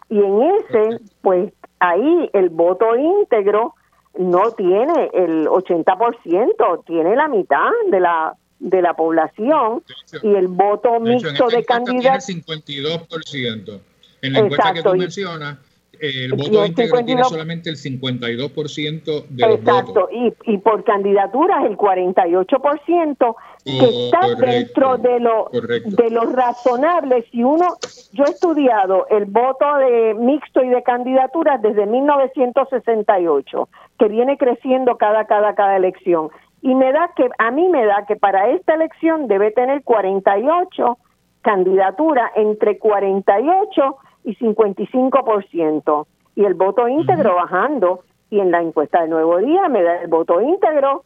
[0.09, 3.75] Y en ese, pues ahí el voto íntegro
[4.19, 9.83] no tiene el 80%, tiene la mitad de la de la población
[10.23, 12.27] y el voto mixto de, candidatos.
[12.27, 13.81] Tiene 52%.
[14.23, 15.59] En la encuesta que tú mencionas,
[16.01, 21.77] el voto íntegro tiene solamente el 52% de los Exacto, Y, y por candidaturas el
[21.77, 27.27] 48%, que está dentro de lo, de lo razonable.
[27.31, 27.77] Si uno,
[28.13, 33.69] yo he estudiado el voto de mixto y de candidaturas desde 1968,
[33.99, 36.31] que viene creciendo cada, cada, cada elección.
[36.63, 40.99] Y me da que, a mí me da que para esta elección debe tener 48
[41.43, 46.07] candidaturas entre 48 y 55%.
[46.37, 48.01] Y el voto íntegro bajando.
[48.31, 51.05] Y en la encuesta de Nuevo Día me da el voto íntegro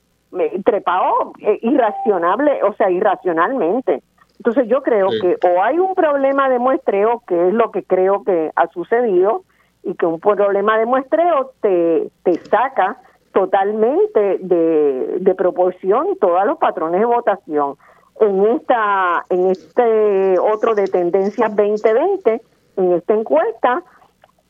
[0.64, 4.02] trepado eh, irracionable, o sea, irracionalmente.
[4.38, 8.24] Entonces yo creo que o hay un problema de muestreo, que es lo que creo
[8.24, 9.42] que ha sucedido,
[9.82, 12.98] y que un problema de muestreo te, te saca
[13.32, 17.76] totalmente de, de proporción todos los patrones de votación.
[18.20, 22.40] En esta en este otro de tendencias 2020,
[22.76, 23.82] en esta encuesta,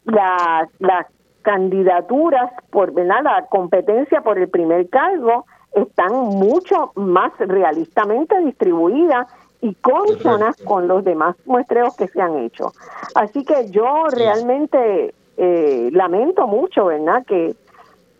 [0.04, 1.06] las las
[1.42, 3.22] candidaturas por ¿verdad?
[3.22, 5.44] la competencia por el primer cargo
[5.74, 9.28] están mucho más realistamente distribuidas
[9.60, 12.72] y consonas con los demás muestreos que se han hecho.
[13.14, 17.24] Así que yo realmente eh, lamento mucho, ¿verdad?
[17.26, 17.54] Que,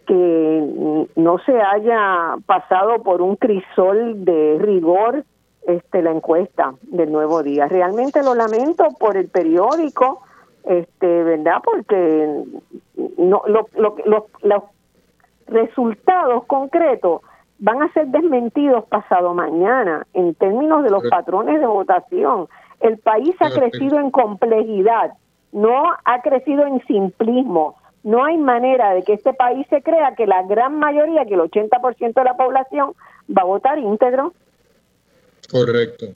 [0.06, 5.24] que no se haya pasado por un crisol de rigor
[5.66, 7.66] este la encuesta del nuevo día.
[7.66, 10.22] Realmente lo lamento por el periódico,
[10.64, 11.58] este, ¿verdad?
[11.62, 12.44] Porque
[13.18, 13.68] no, lo,
[14.42, 14.62] los
[15.46, 17.22] resultados concretos
[17.58, 22.48] van a ser desmentidos pasado mañana en términos de los patrones de votación.
[22.80, 25.14] El país ha crecido en complejidad,
[25.52, 27.76] no ha crecido en simplismo.
[28.02, 31.40] No hay manera de que este país se crea que la gran mayoría, que el
[31.40, 32.92] 80% de la población
[33.34, 34.34] va a votar íntegro.
[35.54, 36.12] Correcto.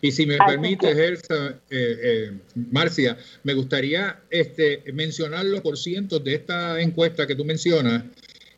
[0.00, 2.32] Y si me permite, Elsa, eh, eh,
[2.72, 8.02] Marcia, me gustaría este, mencionar los porcientos de esta encuesta que tú mencionas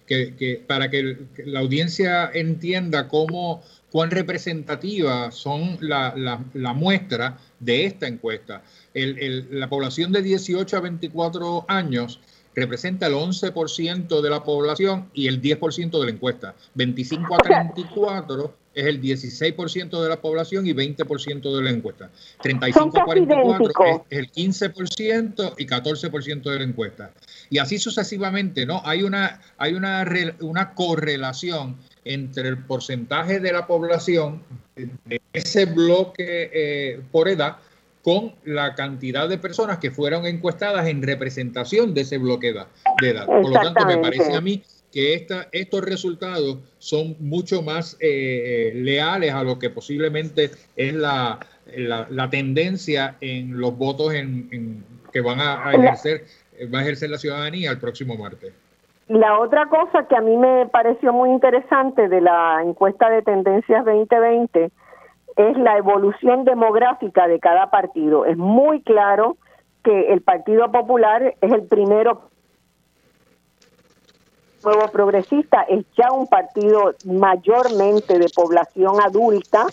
[0.07, 6.14] que, para que, la audiencia entienda cómo cuán representativa son la,
[6.55, 8.62] la, muestra de esta encuesta.
[8.95, 12.20] la población de 18 a 24 años
[12.55, 16.55] representa el 11% de la población y el 10% de la encuesta.
[16.74, 22.11] 25 a 34 es el 16% de la población y 20% de la encuesta.
[22.41, 27.11] 35 a 44 es el 15% y 14% de la encuesta.
[27.51, 28.83] Y así sucesivamente, ¿no?
[28.85, 30.07] Hay una, hay una,
[30.41, 34.43] una correlación entre el porcentaje de la población
[34.75, 37.59] de ese bloque eh, por edad
[38.03, 42.53] con la cantidad de personas que fueron encuestadas en representación de ese bloque
[43.01, 43.27] de edad.
[43.27, 44.62] Por lo tanto, me parece a mí
[44.93, 50.95] que esta, estos resultados son mucho más eh, eh, leales a lo que posiblemente es
[50.95, 51.38] la,
[51.74, 56.24] la, tendencia en los votos en, que van a, ejercer
[56.72, 58.53] va a ejercer la ciudadanía el próximo martes.
[59.09, 63.84] La otra cosa que a mí me pareció muy interesante de la encuesta de tendencias
[63.84, 64.70] 2020
[65.36, 68.26] es la evolución demográfica de cada partido.
[68.26, 69.36] Es muy claro
[69.82, 72.30] que el Partido Popular es el primero
[74.64, 79.66] Nuevo Progresista es ya un partido mayormente de población adulta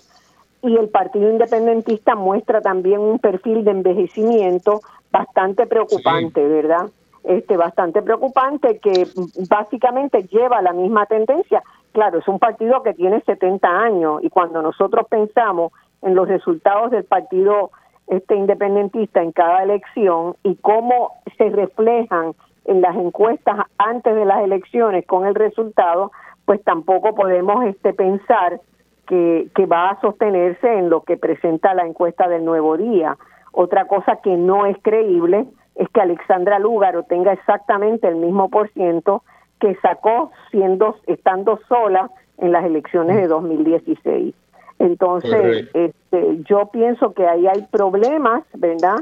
[0.61, 4.81] y el Partido Independentista muestra también un perfil de envejecimiento
[5.11, 6.89] bastante preocupante, ¿verdad?
[7.23, 9.07] Este bastante preocupante que
[9.49, 11.63] básicamente lleva la misma tendencia.
[11.91, 15.71] Claro, es un partido que tiene 70 años y cuando nosotros pensamos
[16.01, 17.71] en los resultados del partido
[18.07, 22.33] este independentista en cada elección y cómo se reflejan
[22.69, 26.11] en las encuestas antes de las elecciones con el resultado,
[26.45, 28.61] pues tampoco podemos este pensar
[29.07, 33.17] que, que va a sostenerse en lo que presenta la encuesta del nuevo día.
[33.51, 38.69] Otra cosa que no es creíble es que Alexandra Lúgaro tenga exactamente el mismo por
[38.73, 39.23] ciento
[39.59, 44.35] que sacó siendo estando sola en las elecciones de 2016.
[44.79, 48.97] Entonces, este, yo pienso que ahí hay problemas, ¿verdad?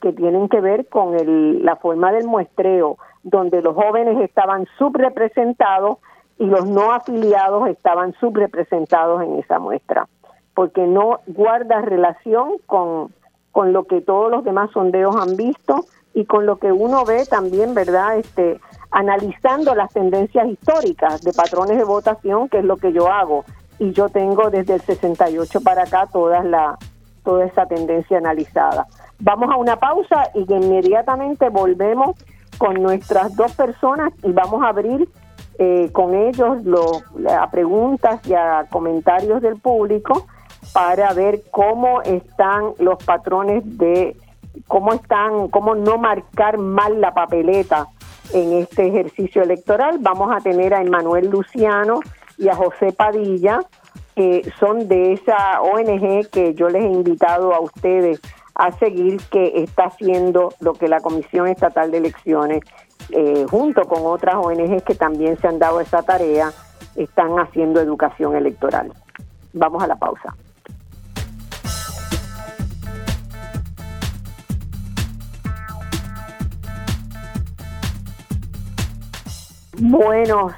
[0.00, 5.98] Que tienen que ver con el, la forma del muestreo, donde los jóvenes estaban subrepresentados
[6.38, 10.08] y los no afiliados estaban subrepresentados en esa muestra,
[10.54, 13.12] porque no guarda relación con,
[13.52, 17.24] con lo que todos los demás sondeos han visto y con lo que uno ve
[17.26, 18.18] también, ¿verdad?
[18.18, 18.60] Este,
[18.90, 23.44] analizando las tendencias históricas de patrones de votación, que es lo que yo hago
[23.78, 26.78] y yo tengo desde el 68 para acá toda la
[27.24, 28.86] toda esa tendencia analizada.
[29.20, 32.16] Vamos a una pausa y inmediatamente volvemos
[32.62, 35.08] con nuestras dos personas y vamos a abrir
[35.58, 40.28] eh, con ellos lo, a preguntas y a comentarios del público
[40.72, 44.16] para ver cómo están los patrones de
[44.68, 47.88] cómo están, cómo no marcar mal la papeleta
[48.32, 49.98] en este ejercicio electoral.
[49.98, 51.98] Vamos a tener a Emanuel Luciano
[52.38, 53.58] y a José Padilla,
[54.14, 58.20] que son de esa ONG que yo les he invitado a ustedes
[58.54, 62.60] a seguir, que está haciendo lo que la Comisión Estatal de Elecciones,
[63.10, 66.52] eh, junto con otras ONGs que también se han dado esa tarea,
[66.96, 68.92] están haciendo educación electoral.
[69.52, 70.34] Vamos a la pausa.
[79.78, 80.52] Buenos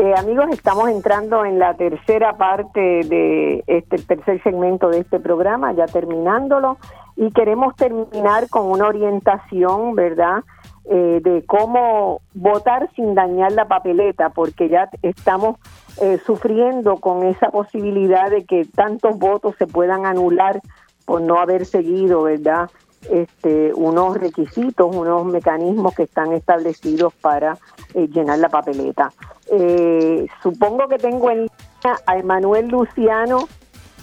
[0.00, 5.72] eh, amigos, estamos entrando en la tercera parte de este tercer segmento de este programa,
[5.72, 6.78] ya terminándolo,
[7.18, 10.44] y queremos terminar con una orientación, ¿verdad?
[10.84, 15.56] Eh, de cómo votar sin dañar la papeleta, porque ya estamos
[16.00, 20.62] eh, sufriendo con esa posibilidad de que tantos votos se puedan anular
[21.04, 22.70] por no haber seguido, ¿verdad?
[23.10, 27.58] Este, unos requisitos, unos mecanismos que están establecidos para
[27.94, 29.12] eh, llenar la papeleta.
[29.50, 33.48] Eh, supongo que tengo en línea a Emanuel Luciano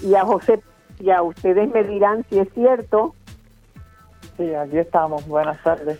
[0.01, 0.61] y a José.
[1.00, 3.14] Ya ustedes me dirán si es cierto.
[4.38, 5.28] Sí, aquí estamos.
[5.28, 6.00] Buenas tardes.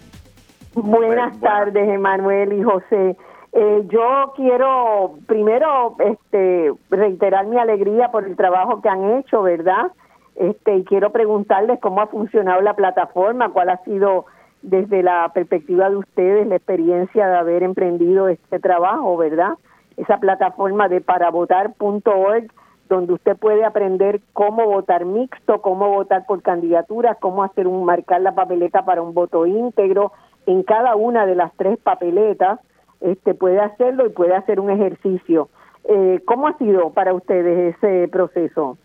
[0.74, 3.18] Buenas tardes, Emanuel y José.
[3.54, 9.94] Eh, yo quiero primero este, reiterar mi alegría por el trabajo que han hecho, ¿verdad?
[10.36, 14.26] Este, y quiero preguntarles cómo ha funcionado la plataforma, cuál ha sido
[14.62, 19.54] desde la perspectiva de ustedes la experiencia de haber emprendido este trabajo, ¿verdad?
[19.96, 22.52] Esa plataforma de paravotar.org
[22.90, 28.22] donde usted puede aprender cómo votar mixto, cómo votar por candidaturas, cómo hacer un marcar
[28.22, 30.12] la papeleta para un voto íntegro
[30.46, 32.60] en cada una de las tres papeletas,
[33.02, 35.50] este puede hacerlo y puede hacer un ejercicio.
[35.86, 38.78] Eh, ¿Cómo ha sido para ustedes ese proceso?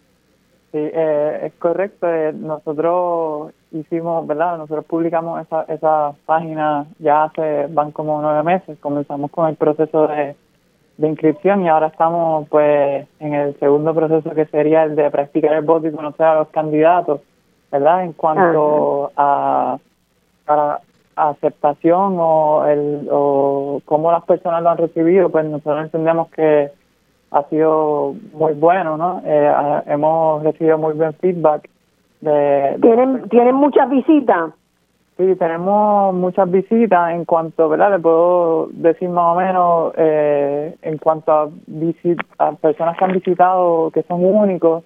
[0.73, 2.07] Sí, eh, es correcto.
[2.09, 4.59] Eh, nosotros hicimos, ¿verdad?
[4.59, 8.79] Nosotros publicamos esa, esa página ya hace, van como nueve meses.
[8.81, 10.37] Comenzamos con el proceso de,
[11.01, 15.55] de inscripción y ahora estamos pues en el segundo proceso que sería el de practicar
[15.55, 17.23] el voto y conocer a los candidatos,
[17.73, 18.05] ¿verdad?
[18.05, 19.79] En cuanto a,
[20.47, 20.81] a,
[21.17, 26.71] aceptación o, el, o cómo las personas lo han recibido, pues nosotros entendemos que
[27.31, 29.23] ha sido muy bueno, ¿no?
[29.25, 31.67] Eh, hemos recibido muy buen feedback.
[32.21, 34.51] De, ¿Tienen, ¿Tienen muchas visitas?
[35.21, 37.91] Sí, tenemos muchas visitas en cuanto, ¿verdad?
[37.91, 41.51] Le puedo decir más o menos eh, en cuanto a,
[42.39, 44.83] a personas que han visitado que son únicos,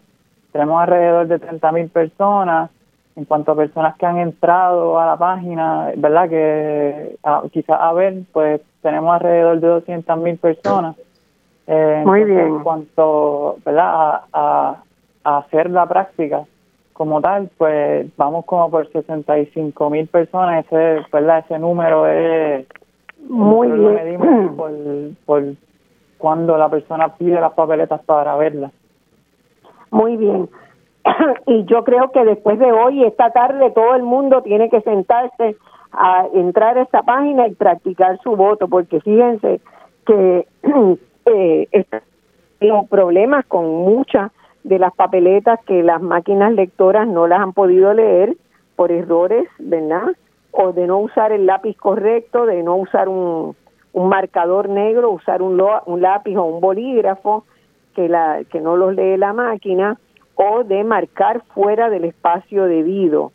[0.51, 2.68] tenemos alrededor de 30 mil personas.
[3.14, 6.28] En cuanto a personas que han entrado a la página, ¿verdad?
[6.28, 7.16] Que
[7.53, 10.97] quizás a ver, pues tenemos alrededor de 200 mil personas.
[11.68, 12.41] Eh, Muy bien.
[12.41, 14.22] En cuanto ¿verdad?
[14.32, 14.82] A,
[15.22, 16.43] a, hacer la práctica
[16.95, 20.64] como tal, pues vamos como por 65 mil personas.
[20.64, 21.45] Ese, ¿verdad?
[21.45, 22.66] ese número es.
[23.28, 23.95] Muy bien.
[23.95, 24.72] medimos por,
[25.26, 25.45] por
[26.18, 28.72] cuando la persona pide las papeletas para verlas.
[29.90, 30.49] Muy bien.
[31.47, 35.57] y yo creo que después de hoy, esta tarde, todo el mundo tiene que sentarse
[35.92, 39.61] a entrar a esta página y practicar su voto, porque fíjense
[40.07, 40.47] que
[41.26, 41.86] eh,
[42.61, 44.32] los problemas con muchas
[44.64, 48.36] de las papeletas que las máquinas lectoras no las han podido leer
[48.76, 50.16] por errores, ¿verdad?
[50.50, 53.54] O de no usar el lápiz correcto, de no usar un,
[53.92, 57.44] un marcador negro, usar un, un lápiz o un bolígrafo
[57.94, 59.98] que, la, que no los lee la máquina,
[60.34, 63.32] o de marcar fuera del espacio debido.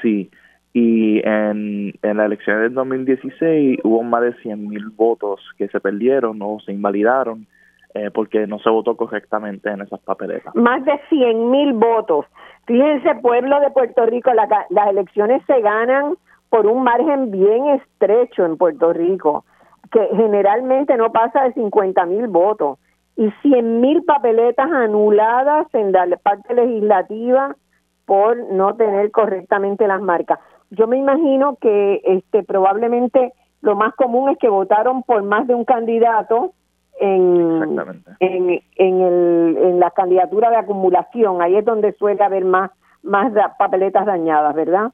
[0.00, 0.30] Sí,
[0.72, 6.40] y en, en las elecciones del 2016 hubo más de 100.000 votos que se perdieron
[6.40, 7.46] o se invalidaron
[7.94, 10.54] eh, porque no se votó correctamente en esas papeletas.
[10.54, 12.26] Más de 100.000 votos.
[12.66, 16.16] Fíjense, pueblo de Puerto Rico, las elecciones se ganan
[16.48, 19.44] por un margen bien estrecho en Puerto Rico,
[19.90, 22.78] que generalmente no pasa de 50.000 votos.
[23.16, 27.56] Y 100.000 papeletas anuladas en la parte legislativa
[28.04, 30.38] por no tener correctamente las marcas.
[30.70, 33.32] Yo me imagino que este probablemente
[33.62, 36.52] lo más común es que votaron por más de un candidato
[37.00, 37.78] en,
[38.20, 41.42] en, en, el, en la candidatura de acumulación.
[41.42, 42.70] Ahí es donde suele haber más,
[43.02, 44.92] más papeletas dañadas, ¿verdad?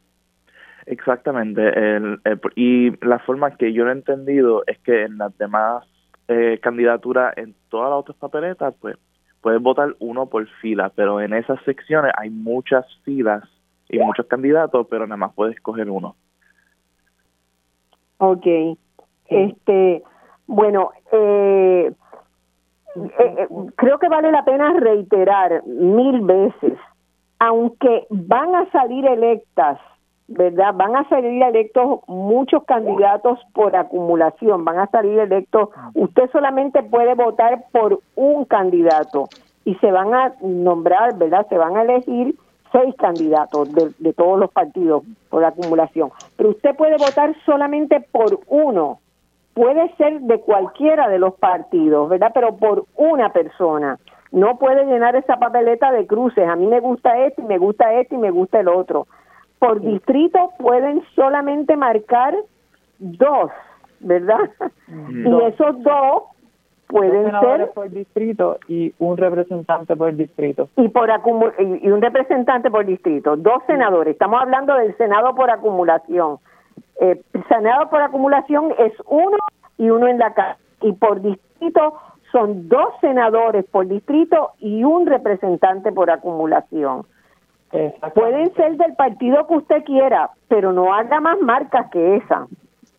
[0.86, 1.62] Exactamente.
[1.68, 2.20] El,
[2.56, 5.84] y la forma que yo lo he entendido es que en las demás
[6.28, 8.96] eh, candidaturas, en todas las otras papeletas, pues
[9.40, 13.42] puedes votar uno por fila, pero en esas secciones hay muchas filas
[13.88, 16.16] y muchos candidatos, pero nada más puedes escoger uno.
[18.18, 18.46] Ok.
[19.26, 20.02] Este,
[20.52, 21.90] bueno, eh,
[22.94, 26.78] eh, eh, creo que vale la pena reiterar mil veces,
[27.38, 29.78] aunque van a salir electas,
[30.28, 30.74] ¿verdad?
[30.74, 37.14] Van a salir electos muchos candidatos por acumulación, van a salir electos, usted solamente puede
[37.14, 39.30] votar por un candidato
[39.64, 41.46] y se van a nombrar, ¿verdad?
[41.48, 42.34] Se van a elegir
[42.72, 48.38] seis candidatos de, de todos los partidos por acumulación, pero usted puede votar solamente por
[48.48, 48.98] uno
[49.54, 52.30] puede ser de cualquiera de los partidos, ¿verdad?
[52.34, 53.98] Pero por una persona.
[54.30, 56.48] No puede llenar esa papeleta de cruces.
[56.48, 59.06] A mí me gusta este y me gusta este y me gusta el otro.
[59.58, 62.34] Por distrito pueden solamente marcar
[62.98, 63.50] dos,
[64.00, 64.50] ¿verdad?
[64.88, 66.24] Y esos dos
[66.86, 70.68] pueden ser por distrito y un representante por distrito.
[70.76, 71.10] Y por
[71.58, 74.12] y un representante por distrito, dos senadores.
[74.12, 76.38] Estamos hablando del Senado por acumulación
[77.00, 79.36] eh, Senado por acumulación es uno
[79.78, 80.58] y uno en la casa.
[80.80, 81.94] Y por distrito
[82.30, 87.04] son dos senadores por distrito y un representante por acumulación.
[88.14, 92.46] Pueden ser del partido que usted quiera, pero no haga más marcas que esa.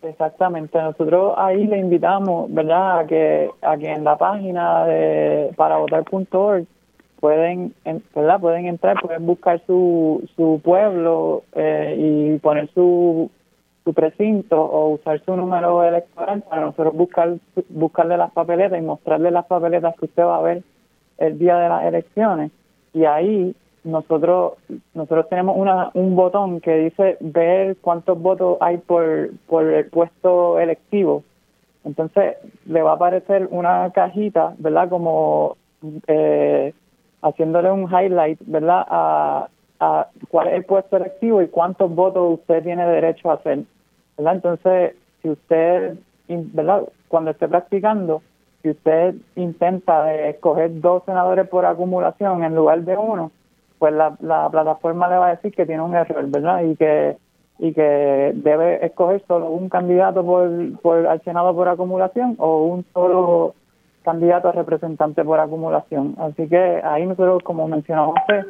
[0.01, 6.65] Exactamente, nosotros ahí le invitamos, ¿verdad?, a que, a que en la página de paravotar.org
[7.19, 7.73] pueden,
[8.13, 8.41] ¿verdad?
[8.41, 13.31] Pueden entrar, pueden buscar su, su pueblo eh, y poner su
[13.83, 17.35] su precinto o usar su número electoral para nosotros buscar
[17.69, 20.63] buscarle las papeletas y mostrarle las papeletas que usted va a ver
[21.17, 22.51] el día de las elecciones.
[22.93, 24.53] Y ahí nosotros
[24.93, 30.59] nosotros tenemos una un botón que dice ver cuántos votos hay por por el puesto
[30.59, 31.23] electivo.
[31.83, 35.57] Entonces le va a aparecer una cajita verdad como
[36.07, 36.73] eh,
[37.21, 39.47] haciéndole un highlight verdad a,
[40.29, 43.63] cuál es el puesto electivo y cuántos votos usted tiene derecho a hacer
[44.17, 44.35] ¿verdad?
[44.35, 45.97] Entonces, si usted,
[46.27, 46.83] ¿verdad?
[47.07, 48.21] Cuando esté practicando,
[48.61, 53.31] si usted intenta escoger dos senadores por acumulación en lugar de uno,
[53.79, 56.63] pues la, la plataforma le va a decir que tiene un error, ¿verdad?
[56.63, 57.17] Y que
[57.59, 60.49] y que debe escoger solo un candidato por,
[60.81, 63.53] por al Senado por acumulación o un solo
[64.03, 66.15] candidato a representante por acumulación.
[66.17, 68.45] Así que ahí nosotros, como mencionamos usted,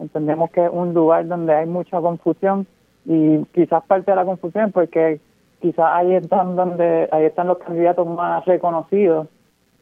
[0.00, 2.66] entendemos que es un lugar donde hay mucha confusión
[3.04, 5.20] y quizás parte de la confusión porque
[5.60, 9.28] quizás ahí están donde ahí están los candidatos más reconocidos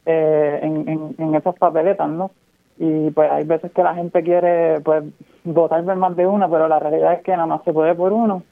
[0.07, 2.31] eh, en, en, esas papeletas no
[2.79, 5.05] y pues hay veces que la gente quiere pues
[5.45, 8.13] votar por más de una pero la realidad es que nada más se puede por
[8.13, 8.43] uno.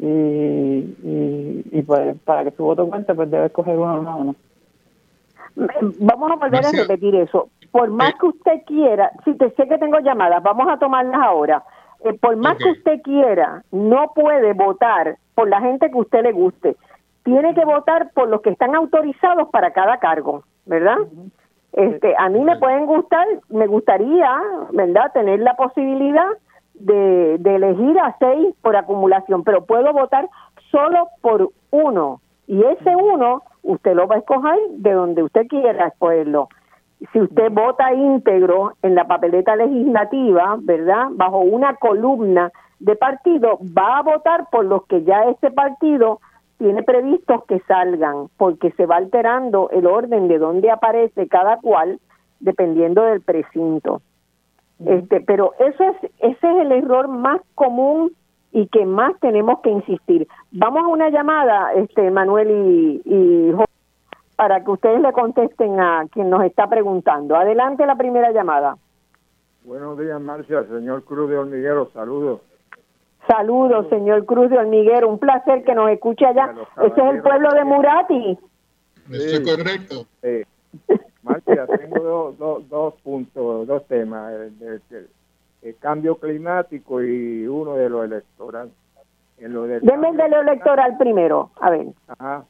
[0.00, 0.94] Y,
[1.72, 4.34] y, pues para que su voto cuente pues debe escoger uno más uno.
[5.98, 9.78] Vamos a volver a repetir eso por más que usted quiera si te sé que
[9.78, 11.62] tengo llamadas vamos a tomarlas ahora
[12.04, 16.32] eh, por más que usted quiera, no puede votar por la gente que usted le
[16.32, 16.76] guste.
[17.24, 20.96] Tiene que votar por los que están autorizados para cada cargo, ¿verdad?
[21.72, 24.30] Este, a mí me pueden gustar, me gustaría,
[24.70, 26.28] ¿verdad?, tener la posibilidad
[26.74, 30.28] de, de elegir a seis por acumulación, pero puedo votar
[30.70, 32.20] solo por uno.
[32.46, 36.48] Y ese uno, usted lo va a escoger de donde usted quiera escogerlo
[37.12, 41.08] si usted vota íntegro en la papeleta legislativa, ¿verdad?
[41.12, 42.50] Bajo una columna
[42.80, 46.20] de partido, va a votar por los que ya ese partido
[46.58, 52.00] tiene previstos que salgan, porque se va alterando el orden de dónde aparece cada cual
[52.40, 54.02] dependiendo del precinto.
[54.84, 58.12] Este, pero eso es ese es el error más común
[58.52, 60.26] y que más tenemos que insistir.
[60.52, 63.52] Vamos a una llamada, este Manuel y, y
[64.38, 67.34] para que ustedes le contesten a quien nos está preguntando.
[67.34, 68.76] Adelante la primera llamada.
[69.64, 70.62] Buenos días, Marcia.
[70.62, 72.40] Señor Cruz de Hormiguero, saludos.
[73.26, 75.08] Saludos, señor Cruz de Hormiguero.
[75.08, 76.54] Un placer que nos escuche allá.
[76.84, 78.38] Ese es el pueblo de Murati.
[79.10, 80.06] Eso es correcto.
[81.24, 84.32] Marcia, tengo dos, puntos, dos temas.
[84.32, 88.70] El, cambio climático y uno de lo electoral.
[89.38, 91.50] En lo de lo electoral primero.
[91.60, 91.88] A ver.
[92.06, 92.44] Ajá.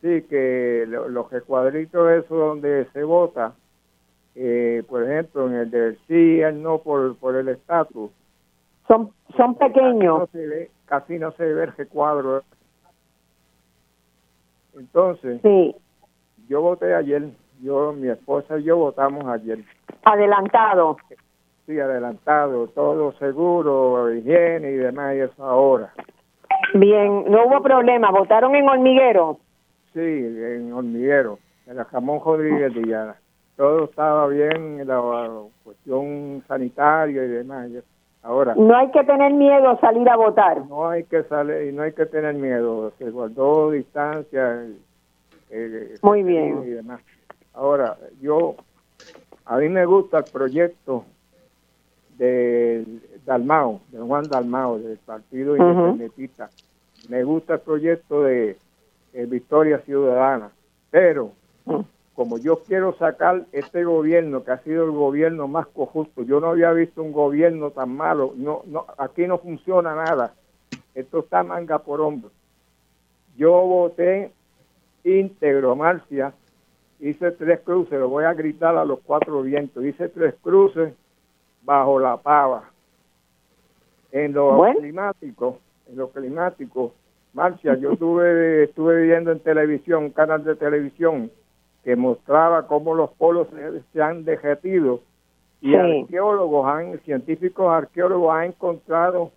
[0.00, 3.54] Sí, que los recuadritos esos donde se vota,
[4.36, 8.10] eh, por ejemplo, en el del sí y el no por, por el estatus.
[8.86, 10.28] Son, son pequeños.
[10.86, 12.44] Casi no se ve, el recuadro.
[14.76, 15.74] Entonces, sí.
[16.48, 17.30] yo voté ayer,
[17.60, 19.58] yo, mi esposa y yo votamos ayer.
[20.04, 20.96] Adelantado.
[21.66, 25.92] Sí, adelantado, todo seguro, higiene y demás, y eso ahora.
[26.74, 29.38] Bien, no hubo problema, votaron en hormiguero.
[29.92, 33.14] Sí, en hormiguero, en la Jamón Rodríguez de
[33.56, 35.00] Todo estaba bien, la
[35.64, 37.70] cuestión sanitaria y demás.
[38.22, 38.54] Ahora.
[38.56, 40.66] No hay que tener miedo a salir a votar.
[40.66, 42.92] No hay que salir y no hay que tener miedo.
[42.98, 44.66] Se guardó distancia.
[45.50, 46.62] Eh, Muy bien.
[46.64, 47.00] Y demás.
[47.54, 48.56] Ahora, yo,
[49.46, 51.04] a mí me gusta el proyecto
[52.18, 52.84] de
[53.24, 56.50] Dalmao, de Juan Dalmao, del Partido Independentista.
[57.08, 58.58] Me gusta el proyecto de
[59.12, 60.50] eh, Victoria Ciudadana,
[60.90, 61.32] pero
[62.14, 66.48] como yo quiero sacar este gobierno que ha sido el gobierno más cojusto, yo no
[66.48, 70.34] había visto un gobierno tan malo, no, no, aquí no funciona nada,
[70.94, 72.30] esto está manga por hombro.
[73.36, 74.32] Yo voté
[75.04, 76.32] íntegro, Marcia,
[76.98, 80.92] hice tres cruces, lo voy a gritar a los cuatro vientos, hice tres cruces
[81.62, 82.70] bajo la pava.
[84.10, 85.58] En lo climático,
[85.88, 86.94] en lo climático,
[87.38, 91.30] Marcia, yo estuve, estuve viendo en televisión, un canal de televisión
[91.84, 93.46] que mostraba cómo los polos
[93.92, 95.02] se, han derretido
[95.60, 99.30] y arqueólogos, han, científicos arqueólogos han encontrado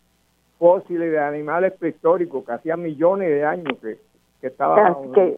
[0.57, 3.99] fósiles de animales prehistóricos que hacían millones de años que,
[4.41, 5.36] que estaban bajo que,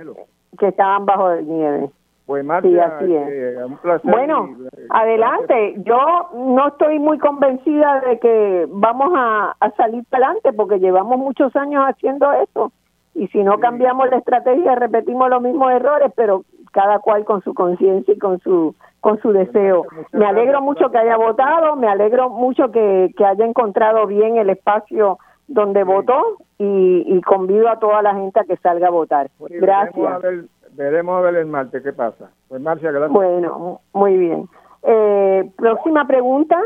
[0.57, 1.89] Que estaban bajo el nieve.
[2.25, 4.09] Pues Marcia, eh, un placer.
[4.09, 4.49] Bueno,
[4.89, 5.75] adelante.
[5.79, 11.83] Yo no estoy muy convencida de que vamos a, salir adelante porque llevamos muchos años
[11.85, 12.71] haciendo eso
[13.13, 17.53] y si no cambiamos la estrategia repetimos los mismos errores, pero cada cual con su
[17.53, 19.85] conciencia y con su con su deseo.
[20.13, 24.49] Me alegro mucho que haya votado, me alegro mucho que, que haya encontrado bien el
[24.49, 29.29] espacio donde votó y, y convido a toda la gente a que salga a votar.
[29.49, 32.31] Gracias veremos a ver el martes qué pasa.
[32.47, 33.11] Pues Marcia, gracias.
[33.11, 34.49] Bueno, muy bien.
[34.83, 36.57] Eh, próxima pregunta.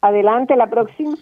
[0.00, 1.16] Adelante, la próxima.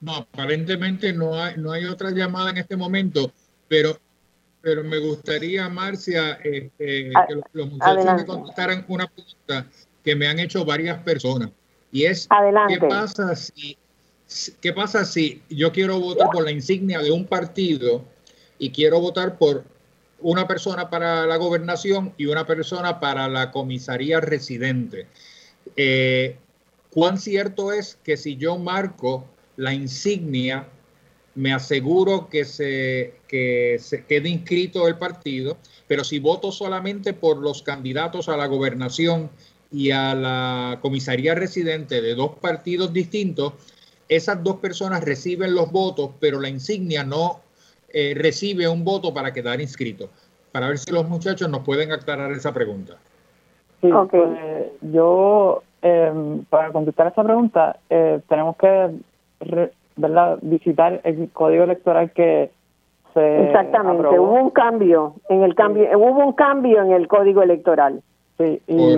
[0.00, 3.30] No, aparentemente no hay, no hay otra llamada en este momento,
[3.68, 3.96] pero,
[4.60, 9.66] pero me gustaría, Marcia, este, que los, muchachos me contestaran una pregunta
[10.04, 11.50] que me han hecho varias personas.
[11.90, 12.78] Y es, Adelante.
[12.78, 13.78] ¿qué pasa si,
[14.60, 18.04] qué pasa si yo quiero votar por la insignia de un partido
[18.58, 19.64] y quiero votar por
[20.20, 25.06] una persona para la gobernación y una persona para la comisaría residente.
[25.76, 26.36] Eh,
[26.90, 29.26] ¿Cuán cierto es que si yo marco
[29.56, 30.68] la insignia,
[31.34, 35.58] me aseguro que se, que se quede inscrito el partido,
[35.88, 39.30] pero si voto solamente por los candidatos a la gobernación
[39.72, 43.54] y a la comisaría residente de dos partidos distintos,
[44.08, 47.43] esas dos personas reciben los votos, pero la insignia no
[47.94, 50.10] eh, recibe un voto para quedar inscrito?
[50.52, 52.96] Para ver si los muchachos nos pueden aclarar esa pregunta.
[53.80, 54.28] Sí, pues,
[54.80, 58.90] yo, em, para contestar esa pregunta, eh, tenemos que
[59.96, 60.38] ¿verdad?
[60.42, 62.50] visitar el código electoral que
[63.12, 68.02] se Exactamente, hubo un cambio en el cambio, hubo un cambio en el código electoral.
[68.38, 68.96] Sí, y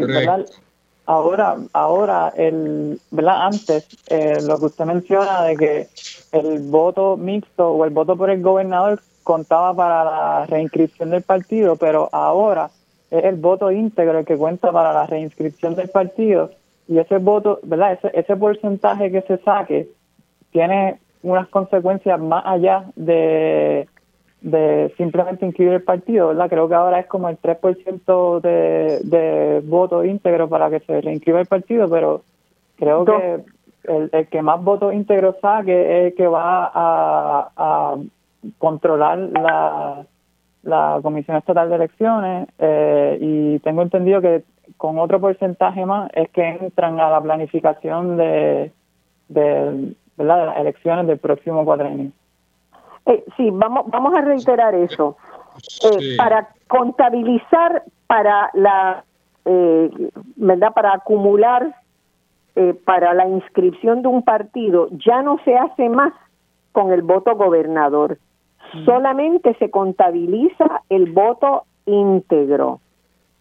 [1.06, 3.46] ahora, ahora el, ¿verdad?
[3.46, 5.88] Antes, eh, lo que usted menciona de que
[6.32, 11.76] el voto mixto o el voto por el gobernador contaba para la reinscripción del partido,
[11.76, 12.70] pero ahora
[13.10, 16.50] es el voto íntegro el que cuenta para la reinscripción del partido
[16.88, 17.94] y ese voto, ¿verdad?
[17.94, 19.88] Ese, ese porcentaje que se saque
[20.50, 23.88] tiene unas consecuencias más allá de
[24.46, 26.48] de simplemente inscribir el partido, ¿verdad?
[26.48, 31.40] Creo que ahora es como el 3% de, de voto íntegro para que se reinscriba
[31.40, 32.22] el partido, pero
[32.76, 33.40] creo que
[33.92, 37.96] el, el, que más votos íntegros saque es el que va a, a
[38.58, 40.06] controlar la,
[40.62, 44.44] la Comisión Estatal de Elecciones eh, y tengo entendido que
[44.76, 48.70] con otro porcentaje más es que entran a la planificación de,
[49.28, 50.38] de, ¿verdad?
[50.38, 52.12] de las elecciones del próximo cuatrenio.
[53.06, 55.16] Eh, sí, vamos, vamos a reiterar eso.
[55.84, 59.04] eh, para contabilizar, para la,
[59.44, 59.90] eh,
[60.36, 60.72] ¿verdad?
[60.74, 61.74] Para acumular
[62.56, 66.12] eh, para la inscripción de un partido ya no se hace más
[66.72, 68.18] con el voto gobernador,
[68.84, 72.80] solamente se contabiliza el voto íntegro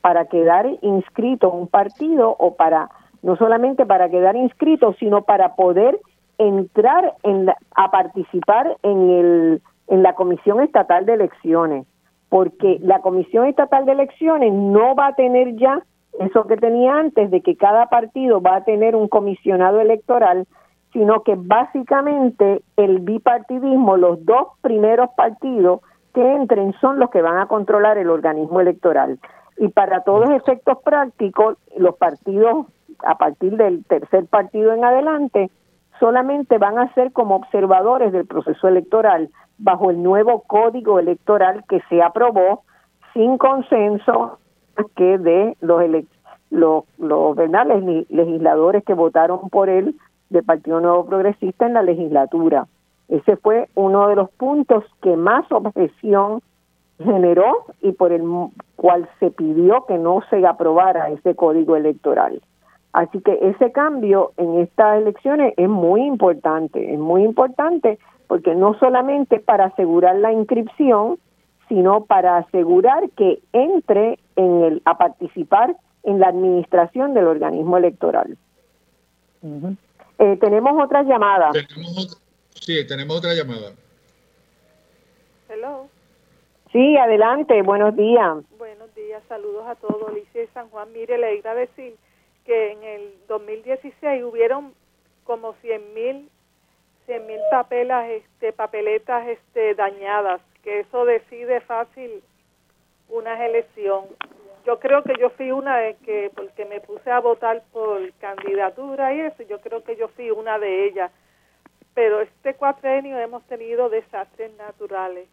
[0.01, 2.89] para quedar inscrito en un partido o para
[3.23, 5.99] no solamente para quedar inscrito, sino para poder
[6.37, 11.85] entrar en a participar en el en la Comisión Estatal de Elecciones,
[12.29, 15.83] porque la Comisión Estatal de Elecciones no va a tener ya
[16.19, 20.47] eso que tenía antes de que cada partido va a tener un comisionado electoral,
[20.93, 25.81] sino que básicamente el bipartidismo, los dos primeros partidos
[26.13, 29.19] que entren son los que van a controlar el organismo electoral.
[29.57, 32.67] Y para todos efectos prácticos, los partidos,
[32.99, 35.49] a partir del tercer partido en adelante,
[35.99, 41.81] solamente van a ser como observadores del proceso electoral bajo el nuevo código electoral que
[41.89, 42.63] se aprobó
[43.13, 44.39] sin consenso
[44.95, 45.81] que de los,
[46.49, 47.37] los, los
[48.09, 49.95] legisladores que votaron por él
[50.29, 52.67] del Partido Nuevo Progresista en la legislatura.
[53.07, 56.41] Ese fue uno de los puntos que más objeción
[57.03, 58.23] generó y por el
[58.75, 62.41] cual se pidió que no se aprobara ese código electoral.
[62.95, 68.79] Así que ese cambio en estas elecciones es muy importante, es muy importante porque no
[68.79, 71.19] solamente para asegurar la inscripción,
[71.67, 78.37] sino para asegurar que entre en el, a participar en la administración del organismo electoral.
[79.43, 81.51] Eh, tenemos otra llamada.
[82.53, 83.73] sí, tenemos otra llamada.
[85.49, 85.89] Hello.
[86.71, 88.37] Sí, adelante, buenos días.
[88.57, 90.07] Buenos días, saludos a todos.
[90.07, 91.97] Alicia de San Juan, mire, le iba a decir
[92.45, 94.73] que en el 2016 hubieron
[95.23, 96.29] como 100 mil
[97.05, 102.23] 100 mil papelas, este, papeletas este, dañadas, que eso decide fácil
[103.09, 104.05] una elección.
[104.65, 109.13] Yo creo que yo fui una de que, porque me puse a votar por candidatura
[109.13, 111.11] y eso, yo creo que yo fui una de ellas.
[111.93, 115.27] Pero este cuatrenio hemos tenido desastres naturales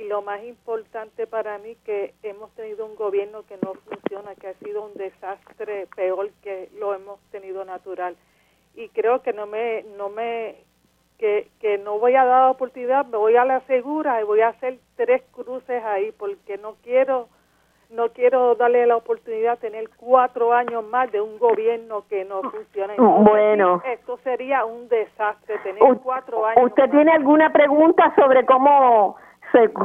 [0.00, 4.48] y lo más importante para mí que hemos tenido un gobierno que no funciona, que
[4.48, 8.16] ha sido un desastre peor que lo hemos tenido natural.
[8.74, 10.56] Y creo que no me no me
[11.18, 14.48] que, que no voy a dar oportunidad, me voy a la segura y voy a
[14.48, 17.28] hacer tres cruces ahí porque no quiero
[17.90, 22.40] no quiero darle la oportunidad de tener cuatro años más de un gobierno que no
[22.42, 22.94] funciona.
[22.96, 23.82] bueno.
[23.84, 26.64] Esto sería un desastre, tener cuatro años.
[26.64, 29.16] ¿Usted tiene alguna pregunta sobre cómo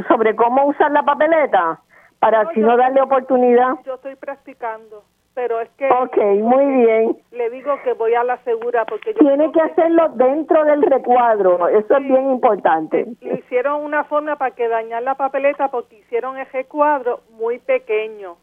[0.08, 1.80] sobre cómo usar la papeleta
[2.20, 3.76] para si no darle oportunidad?
[3.86, 5.04] Yo estoy practicando
[5.36, 5.88] pero es que...
[5.88, 7.18] Ok, muy bien.
[7.32, 9.20] Le digo que voy a la segura porque yo...
[9.20, 13.06] Tiene que hacerlo dentro del recuadro, eso es bien importante.
[13.22, 18.38] Le hicieron una forma para que dañar la papeleta porque hicieron ese recuadro muy pequeño.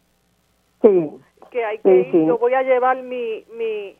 [0.83, 1.09] Sí.
[1.49, 3.95] Que hay que ir, yo voy a llevar mi, mi,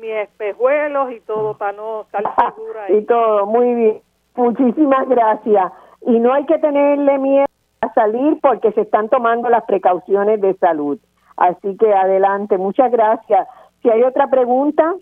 [0.00, 2.22] mis espejuelos y todo para no estar
[2.54, 2.90] segura.
[2.90, 4.00] y todo, muy bien.
[4.34, 5.72] Muchísimas gracias.
[6.02, 7.46] Y no hay que tenerle miedo
[7.80, 10.98] a salir porque se están tomando las precauciones de salud.
[11.36, 13.48] Así que adelante, muchas gracias.
[13.82, 14.94] Si hay otra pregunta.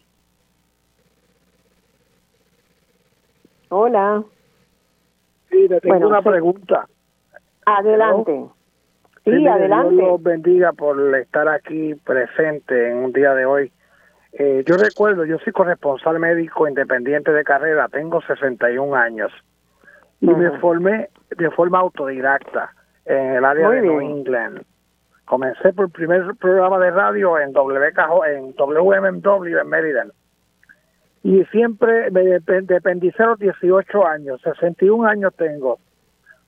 [3.70, 4.22] Hola.
[5.50, 6.86] Sí, le tengo una pregunta.
[7.66, 8.46] Adelante.
[9.24, 9.94] Sí, adelante.
[9.94, 13.72] Dios los bendiga por estar aquí presente en un día de hoy.
[14.32, 19.32] Eh, yo recuerdo, yo soy corresponsal médico independiente de carrera, tengo 61 años
[20.20, 22.72] y me formé de forma autodidacta
[23.04, 24.62] en el área de New England
[25.28, 30.12] Comencé por el primer programa de radio en, WKJ, en WMW en Maryland.
[31.22, 35.80] Y siempre me dependicé a los 18 años, 61 años tengo.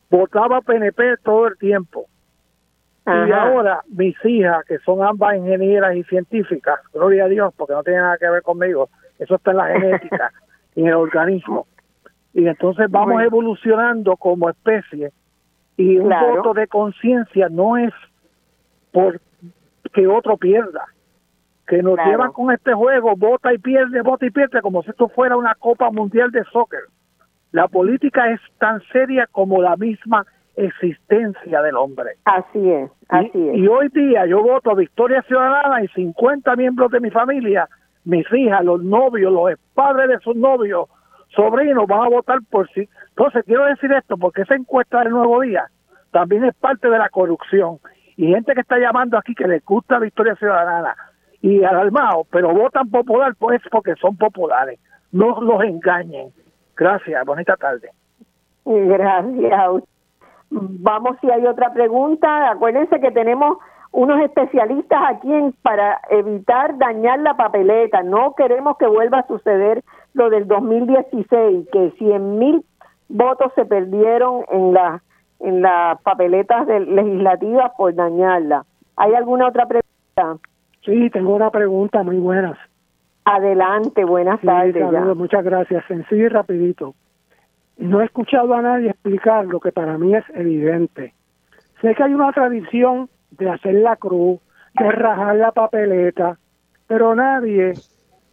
[0.08, 2.06] Votaba PNP todo el tiempo.
[3.06, 7.82] Y ahora mis hijas, que son ambas ingenieras y científicas, gloria a Dios, porque no
[7.82, 8.88] tiene nada que ver conmigo,
[9.18, 10.32] eso está en la genética,
[10.76, 11.66] en el organismo.
[12.32, 15.12] Y entonces vamos evolucionando como especie
[15.76, 17.92] y un voto de conciencia no es
[18.92, 19.20] por
[19.92, 20.84] que otro pierda.
[21.66, 25.08] Que nos llevan con este juego, vota y pierde, vota y pierde, como si esto
[25.08, 26.80] fuera una Copa Mundial de Soccer.
[27.52, 30.26] La política es tan seria como la misma
[30.56, 32.10] existencia del hombre.
[32.24, 33.56] Así es, así y, es.
[33.58, 37.68] Y hoy día yo voto a Victoria Ciudadana y 50 miembros de mi familia,
[38.04, 40.88] mis hijas, los novios, los padres de sus novios,
[41.34, 42.88] sobrinos, van a votar por sí.
[43.10, 45.66] Entonces quiero decir esto porque esa encuesta del Nuevo Día
[46.10, 47.78] también es parte de la corrupción
[48.16, 50.94] y gente que está llamando aquí que les gusta Victoria Ciudadana
[51.40, 54.78] y alarmado, pero votan popular pues porque son populares.
[55.12, 56.30] No los engañen.
[56.76, 57.90] Gracias, bonita tarde.
[58.64, 59.84] Gracias.
[60.50, 62.50] Vamos si hay otra pregunta.
[62.50, 63.58] Acuérdense que tenemos
[63.92, 65.30] unos especialistas aquí
[65.62, 68.02] para evitar dañar la papeleta.
[68.02, 69.82] No queremos que vuelva a suceder
[70.14, 72.64] lo del 2016, que 100 mil
[73.08, 75.02] votos se perdieron en la
[75.40, 78.64] en las papeletas legislativas por dañarla.
[78.96, 80.46] ¿Hay alguna otra pregunta?
[80.84, 82.58] Sí, tengo una pregunta muy buena.
[83.24, 85.16] Adelante, buenas tardes.
[85.16, 85.84] muchas gracias.
[85.86, 86.94] Sencillo y rapidito.
[87.78, 91.14] No he escuchado a nadie explicar lo que para mí es evidente.
[91.80, 94.40] Sé que hay una tradición de hacer la cruz,
[94.74, 96.38] de rajar la papeleta,
[96.86, 97.72] pero nadie,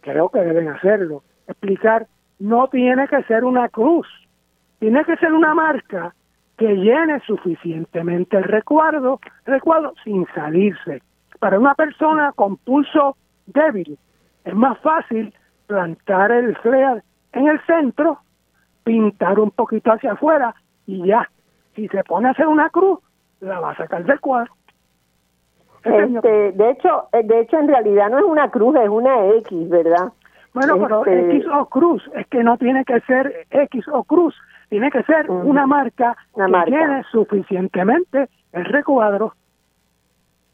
[0.02, 2.06] creo que deben hacerlo, explicar,
[2.38, 4.06] no tiene que ser una cruz,
[4.78, 6.14] tiene que ser una marca
[6.56, 11.02] que llene suficientemente el recuadro, recuadro sin salirse.
[11.40, 13.16] Para una persona con pulso
[13.46, 13.98] débil
[14.44, 15.32] es más fácil
[15.66, 17.02] plantar el flare
[17.32, 18.20] en el centro,
[18.84, 20.54] pintar un poquito hacia afuera
[20.86, 21.28] y ya.
[21.74, 22.98] Si se pone a hacer una cruz,
[23.40, 24.52] la va a sacar del cuadro.
[25.84, 29.68] Este, de hecho, eh, de hecho en realidad no es una cruz, es una X,
[29.68, 30.12] ¿verdad?
[30.58, 34.34] Bueno, pero este, X o cruz, es que no tiene que ser X o cruz,
[34.68, 39.34] tiene que ser una marca que tiene suficientemente el recuadro.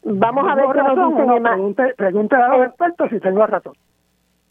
[0.03, 1.95] Vamos a ver qué nos dicen.
[1.97, 3.73] pregunte, a los eh, expertos si tengo razón.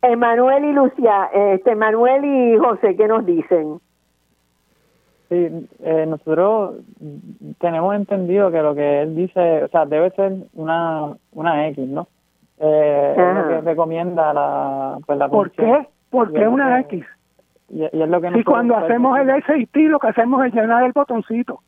[0.02, 3.78] Emanuel y Lucia, este Manuel y José, ¿qué nos dicen?
[5.28, 6.78] Sí, eh, nosotros
[7.60, 12.08] tenemos entendido que lo que él dice, o sea, debe ser una, una X, ¿no?
[12.58, 15.88] Eh, es lo que recomienda la, pues la ¿Por qué?
[16.10, 17.04] ¿Por qué una X?
[17.68, 20.92] Y, es lo que y cuando hacemos el SAT lo que hacemos es llenar el
[20.92, 21.60] botoncito.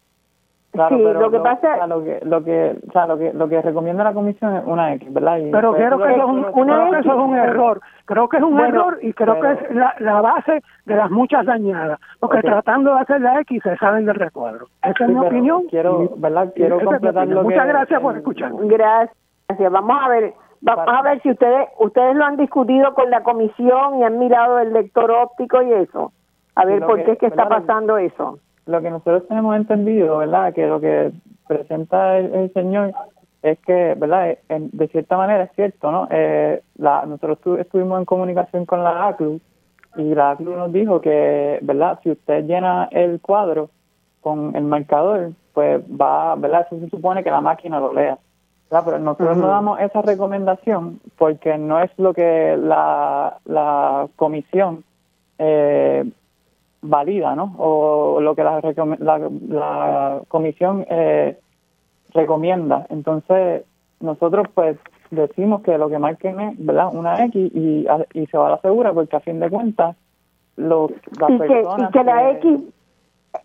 [0.72, 3.62] Claro, pero lo que pasa lo que lo que o sea, lo que lo que
[3.62, 5.38] recomienda la comisión es una X, ¿verdad?
[5.50, 7.80] pero pues, creo que, eso es, un, que eso es un error.
[8.04, 11.46] Creo que es un error y creo que es la, la, base de las muchas
[11.46, 14.66] dañadas, porque tratando de hacer la X se salen del recuadro.
[14.82, 15.62] Esa es mi opinión.
[15.70, 16.52] Quiero, ¿verdad?
[16.54, 18.52] Quiero completar lo Muchas gracias por escuchar.
[18.52, 19.72] Gracias.
[19.72, 20.34] Vamos a ver
[20.66, 24.58] Vamos a ver si ustedes ustedes lo han discutido con la comisión y han mirado
[24.58, 26.12] el lector óptico y eso.
[26.56, 28.40] A ver por qué es que está pasando eso.
[28.66, 30.52] Lo que nosotros tenemos entendido, ¿verdad?
[30.52, 31.12] Que lo que
[31.46, 32.92] presenta el, señor
[33.42, 34.38] es que, ¿verdad?
[34.48, 36.08] de cierta manera es cierto, ¿no?
[36.10, 39.40] Eh, la, nosotros estuvimos en comunicación con la ACLU
[39.96, 42.00] y la ACLU nos dijo que, ¿verdad?
[42.02, 43.70] Si usted llena el cuadro
[44.20, 46.66] con el marcador, pues va, ¿verdad?
[46.66, 48.18] Eso se supone que la máquina lo lea.
[48.68, 54.82] Pero nosotros no damos esa recomendación porque no es lo que la, la comisión
[55.38, 56.04] eh,
[56.82, 57.54] valida, ¿no?
[57.58, 58.60] O lo que la,
[59.48, 61.38] la, comisión eh,
[62.12, 62.86] recomienda.
[62.90, 63.62] Entonces,
[64.00, 64.76] nosotros pues
[65.10, 66.88] decimos que lo que marquen es, ¿verdad?
[66.92, 69.96] Una X y, y se va a la segura porque a fin de cuentas
[70.56, 70.90] los,
[71.20, 71.90] las y personas...
[71.90, 72.60] Y que la X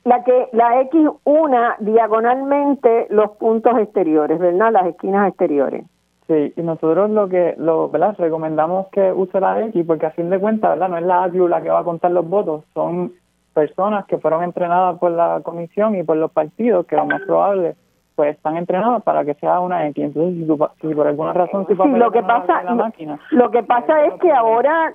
[0.04, 4.72] la que la X una diagonalmente los puntos exteriores, ¿verdad?
[4.72, 5.86] Las esquinas exteriores.
[6.28, 8.16] Sí, y nosotros lo que lo, ¿verdad?
[8.18, 10.90] recomendamos que use la X porque a fin de cuentas, ¿verdad?
[10.90, 13.14] No es la ACLU la que va a contar los votos, son
[13.54, 17.76] personas que fueron entrenadas por la comisión y por los partidos que lo más probable
[18.16, 20.04] pues están entrenados para que sea una X.
[20.04, 24.14] Entonces, si, por alguna razón sí, lo que pasa la máquina, lo que pasa es
[24.16, 24.94] que ahora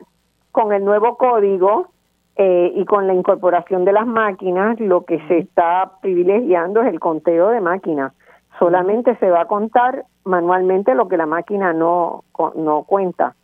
[0.53, 1.89] con el nuevo código
[2.37, 7.01] eh, y con la incorporación de las máquinas, lo que se está privilegiando es el
[7.01, 8.13] conteo de máquinas.
[8.59, 13.35] Solamente se va a contar manualmente lo que la máquina no, no cuenta.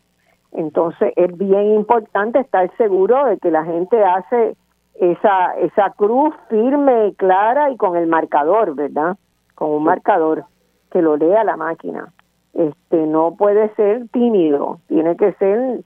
[0.53, 4.57] Entonces es bien importante estar seguro de que la gente hace
[4.95, 9.17] esa, esa cruz firme, clara y con el marcador, ¿verdad?
[9.55, 10.45] Con un marcador
[10.91, 12.13] que lo lea la máquina.
[12.53, 15.81] Este no puede ser tímido, tiene que ser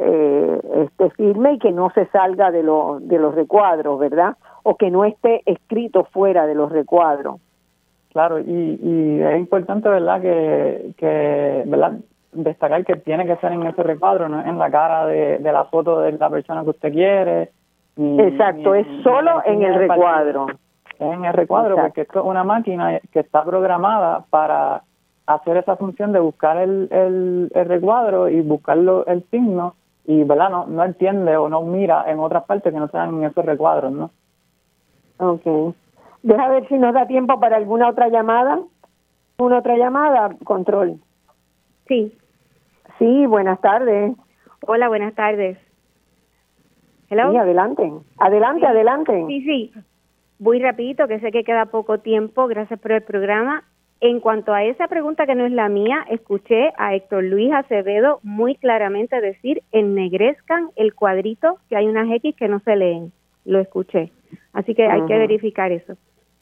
[0.00, 4.36] eh, esté firme y que no se salga de, lo, de los recuadros, ¿verdad?
[4.62, 7.40] O que no esté escrito fuera de los recuadros.
[8.12, 10.20] Claro, y, y es importante, ¿verdad?
[10.20, 11.92] Que, que, ¿verdad?
[12.32, 15.64] Destacar que tiene que ser en ese recuadro, no en la cara de, de la
[15.64, 17.50] foto de la persona que usted quiere.
[17.96, 20.46] Exacto, es solo en el recuadro.
[20.98, 24.82] Es en el recuadro, porque esto es una máquina que está programada para
[25.26, 29.74] hacer esa función de buscar el, el, el recuadro y buscar el signo
[30.08, 33.24] y verdad no, no entiende o no mira en otras partes que no sean en
[33.24, 34.10] esos recuadros, ¿no?
[35.18, 35.74] Ok.
[36.22, 38.58] Deja ver si nos da tiempo para alguna otra llamada.
[39.36, 40.34] ¿Una otra llamada?
[40.44, 40.98] Control.
[41.88, 42.16] Sí.
[42.98, 44.16] Sí, buenas tardes.
[44.66, 45.58] Hola, buenas tardes.
[47.10, 47.30] Hello.
[47.30, 47.92] Sí, adelante.
[48.16, 49.24] Adelante, adelante.
[49.28, 49.72] Sí, sí.
[50.38, 52.46] Muy rapidito, que sé que queda poco tiempo.
[52.46, 53.62] Gracias por el programa.
[54.00, 58.20] En cuanto a esa pregunta que no es la mía, escuché a Héctor Luis Acevedo
[58.22, 63.12] muy claramente decir ennegrezcan el cuadrito que hay unas X que no se leen.
[63.44, 64.12] Lo escuché.
[64.52, 65.96] Así que hay que verificar eso.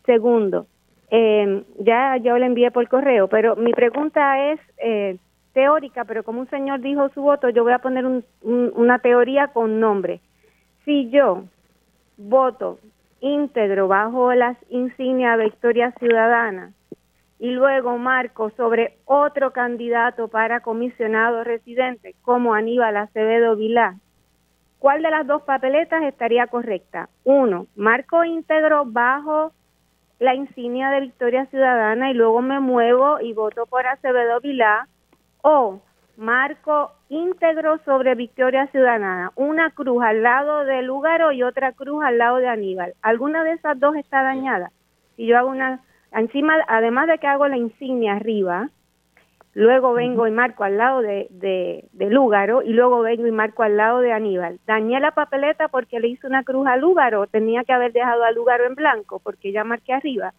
[0.05, 0.67] Segundo,
[1.09, 5.19] Eh, ya yo le envié por correo, pero mi pregunta es eh,
[5.53, 8.05] teórica, pero como un señor dijo su voto, yo voy a poner
[8.43, 10.21] una teoría con nombre.
[10.85, 11.45] Si yo
[12.17, 12.81] voto
[13.21, 16.73] íntegro bajo las insignias de Victoria Ciudadana
[17.39, 23.97] y luego marco sobre otro candidato para comisionado residente como Aníbal Acevedo Vilá,
[24.79, 27.09] ¿cuál de las dos papeletas estaría correcta?
[27.25, 29.53] Uno, marco íntegro bajo
[30.19, 34.89] la insignia de Victoria Ciudadana y luego me muevo y voto por Acevedo Vilá
[35.43, 35.81] o
[36.17, 42.17] marco íntegro sobre Victoria Ciudadana, una cruz al lado de Lúgaro y otra cruz al
[42.17, 42.95] lado de Aníbal.
[43.03, 44.71] ¿Alguna de esas dos está dañada?
[45.17, 45.81] Si yo hago una,
[46.21, 48.71] encima, además de que hago la insignia arriba,
[49.55, 53.77] luego vengo y marco al lado de, de, Lúgaro y luego vengo y marco al
[53.77, 54.59] lado de Aníbal.
[54.67, 58.33] Dañé la papeleta porque le hice una cruz a Lúgaro, tenía que haber dejado a
[58.33, 60.35] Lúgaro en blanco porque ya marqué arriba.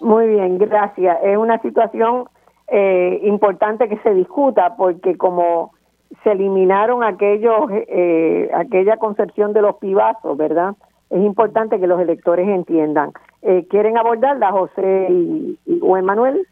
[0.00, 1.18] Muy bien, gracias.
[1.22, 2.24] Es una situación
[2.68, 5.72] eh, importante que se discuta porque como
[6.22, 10.74] se eliminaron aquellos eh, aquella concepción de los pibazos, ¿verdad?
[11.10, 13.12] Es importante que los electores entiendan.
[13.42, 16.46] Eh, ¿Quieren abordarla, José y, o Emanuel?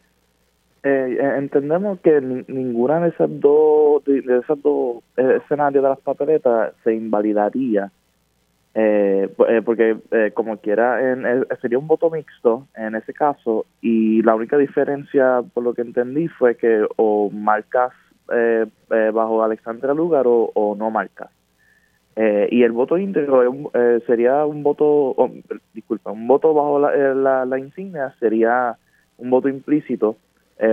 [0.83, 6.95] Eh, entendemos que ninguna de esas dos de esos dos escenarios de las papeletas se
[6.95, 7.91] invalidaría
[8.75, 13.65] eh, eh, porque eh, como quiera en, eh, sería un voto mixto en ese caso
[13.81, 17.91] y la única diferencia por lo que entendí fue que o marcas
[18.31, 18.67] eh,
[19.11, 21.29] bajo Alexandra Lugar o, no marcas
[22.51, 23.71] y el voto íntegro
[24.05, 25.15] sería un voto
[25.73, 28.75] disculpa un voto bajo la, la, insignia sería
[29.17, 30.17] un voto implícito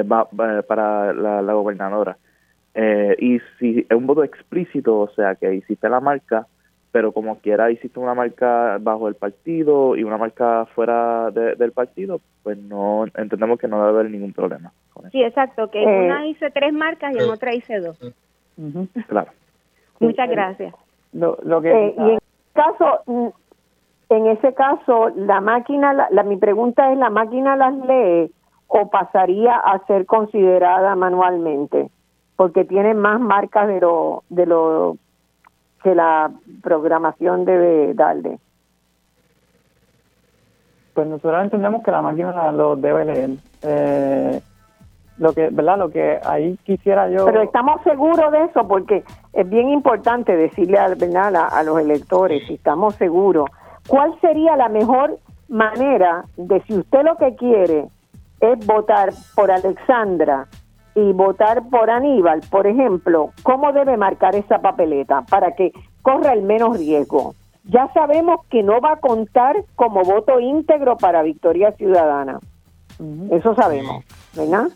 [0.09, 2.17] para la, la gobernadora
[2.75, 6.47] y si es un voto explícito o sea que hiciste la marca
[6.97, 12.23] pero como quiera hiciste una marca bajo el partido y una marca fuera del partido,
[12.43, 14.73] pues no entendemos que no debe haber ningún problema.
[15.13, 17.99] Sí, exacto, que en eh, una hice tres marcas y en otra hice dos.
[19.09, 19.31] Claro.
[20.01, 20.75] Muchas gracias.
[21.17, 22.19] Lo, que, eh, y en
[22.53, 23.29] caso, mm,
[24.11, 28.31] en ese caso, la máquina, la, mi pregunta es, ¿la máquina las lee
[28.69, 31.91] o pasaría a ser considerada manualmente?
[32.37, 34.97] Porque tiene más marcas de lo, de lo
[35.83, 36.31] que la
[36.63, 38.39] programación debe darle.
[40.95, 43.31] Pues nosotros entendemos que la máquina lo debe leer.
[43.63, 44.41] Eh,
[45.19, 45.79] lo que, ¿verdad?
[45.79, 47.25] Lo que ahí quisiera yo.
[47.25, 52.55] Pero estamos seguros de eso porque es bien importante decirle a, A, los electores, si
[52.55, 53.49] estamos seguros,
[53.89, 55.19] ¿cuál sería la mejor
[55.49, 57.87] manera de si usted lo que quiere
[58.41, 60.47] es votar por Alexandra
[60.95, 66.43] y votar por Aníbal, por ejemplo, ¿cómo debe marcar esa papeleta para que corra el
[66.43, 67.35] menos riesgo?
[67.65, 72.39] Ya sabemos que no va a contar como voto íntegro para Victoria Ciudadana.
[73.31, 74.69] Eso sabemos, ¿verdad?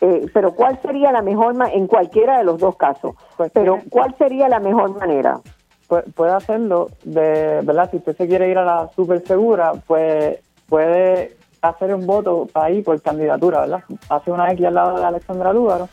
[0.00, 3.14] Eh, pero ¿cuál sería la mejor en cualquiera de los dos casos?
[3.36, 5.40] Pues pero ¿cuál sería la mejor manera?
[5.86, 7.90] puede hacerlo de, ¿verdad?
[7.90, 10.38] Si usted se quiere ir a la super segura, pues
[10.68, 13.84] puede hacer un voto ahí por candidatura, ¿verdad?
[14.08, 15.88] Hace una X al lado de Alexandra Lúgaro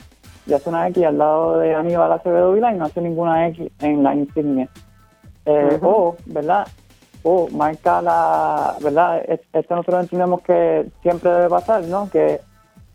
[0.46, 3.72] y hace una X al lado de Aníbal Acevedo Vila y no hace ninguna X
[3.80, 4.70] en la insignia.
[5.46, 6.68] Eh, o, ¿verdad?
[7.24, 9.24] O marca la, ¿verdad?
[9.28, 12.10] Esto nosotros entendemos que siempre debe pasar, ¿no?
[12.10, 12.42] Que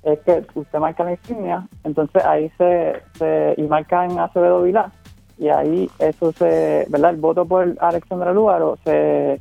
[0.06, 4.92] es que usted marca la insignia, entonces ahí se, se y marca en Acevedo Vila
[5.36, 7.10] y ahí eso se, ¿verdad?
[7.10, 9.40] El voto por Alexandra Lúgaro se,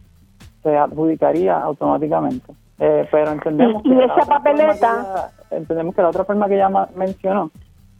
[0.63, 2.51] se adjudicaría automáticamente.
[2.79, 7.49] Eh, pero entendemos y, que esa papeleta entendemos que la otra forma que ella mencionó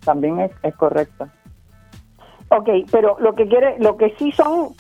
[0.04, 1.30] también es, es correcta
[2.50, 4.72] ok pero lo que quiere lo que sí son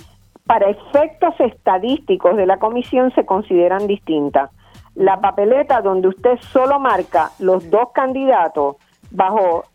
[0.45, 4.51] para efectos estadísticos de la comisión se consideran distintas
[4.95, 8.77] la papeleta donde usted solo marca los dos candidatos
[9.11, 9.65] bajo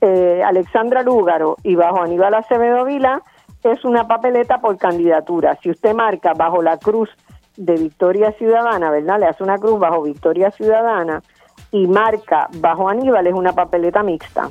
[0.00, 3.22] eh, Alexandra Lúgaro y bajo Aníbal Acevedo Vila
[3.62, 5.56] es una papeleta por candidatura.
[5.62, 7.10] Si usted marca bajo la cruz
[7.56, 9.20] de Victoria Ciudadana, ¿verdad?
[9.20, 11.22] Le hace una cruz bajo Victoria Ciudadana
[11.70, 14.50] y marca bajo Aníbal es una papeleta mixta.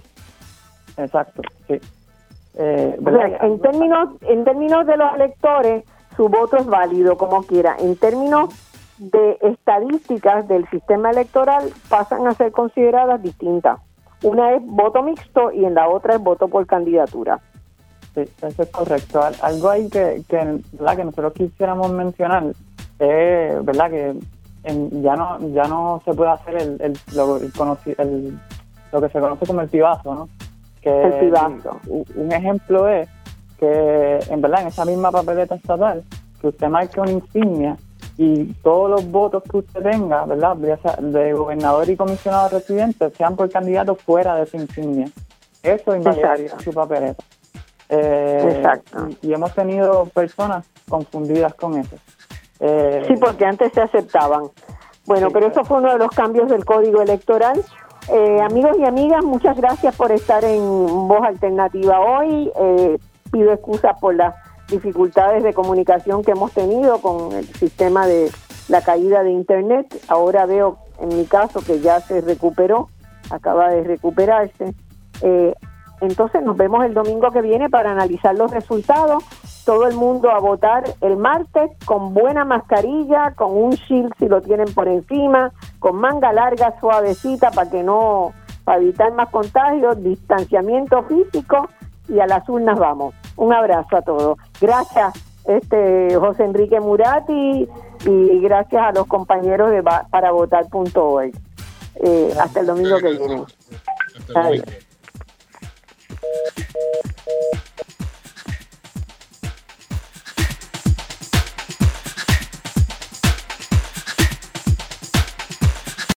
[0.98, 1.80] Exacto, sí.
[2.56, 2.98] Eh,
[3.42, 5.84] en términos en términos de los electores,
[6.16, 7.76] su voto es válido como quiera.
[7.80, 8.50] En términos
[8.98, 13.80] de estadísticas del sistema electoral pasan a ser consideradas distintas.
[14.24, 17.40] Una es voto mixto y en la otra es voto por candidatura.
[18.14, 19.22] Sí, eso es correcto.
[19.42, 20.98] Algo ahí que, que, ¿verdad?
[20.98, 22.54] que nosotros quisiéramos mencionar
[23.00, 24.16] es verdad que
[25.02, 29.62] ya no ya no se puede hacer el, el, lo, lo que se conoce como
[29.62, 30.30] el pibazo, ¿no?
[30.82, 31.80] Que el pibazo.
[32.16, 33.10] Un, ejemplo es
[33.58, 36.04] que en verdad en esa misma papeleta estatal
[36.40, 37.78] que usted marque una insignia
[38.18, 40.56] y todos los votos que usted tenga, ¿verdad?
[40.56, 45.08] De gobernador y comisionado residente sean por candidatos fuera de su insignia.
[45.64, 47.24] Eso invalidaría su papeleta.
[47.90, 49.08] Eh, Exacto.
[49.22, 51.96] Y, hemos tenido personas confundidas con eso.
[52.60, 54.44] Eh, sí, porque antes se aceptaban.
[55.06, 57.62] Bueno, pero eso fue uno de los cambios del código electoral.
[58.12, 60.62] Eh, amigos y amigas, muchas gracias por estar en
[61.08, 62.52] Voz Alternativa hoy.
[63.32, 64.36] pido excusas por las
[64.74, 68.32] dificultades de comunicación que hemos tenido con el sistema de
[68.68, 69.88] la caída de Internet.
[70.08, 72.90] Ahora veo en mi caso que ya se recuperó,
[73.30, 74.74] acaba de recuperarse.
[75.22, 75.54] Eh,
[76.02, 79.24] entonces nos vemos el domingo que viene para analizar los resultados.
[79.66, 84.42] Todo el mundo a votar el martes con buena mascarilla, con un shield si lo
[84.42, 88.34] tienen por encima, con manga larga, suavecita para que no,
[88.66, 91.70] para evitar más contagios, distanciamiento físico
[92.10, 93.14] y a las urnas vamos.
[93.36, 94.38] Un abrazo a todos.
[94.60, 95.14] Gracias,
[95.46, 97.68] este José Enrique Murati,
[98.06, 101.32] y gracias a los compañeros de para votar.org.
[101.96, 103.44] Eh, hasta el domingo que viene.
[104.18, 104.84] Hasta el domingo.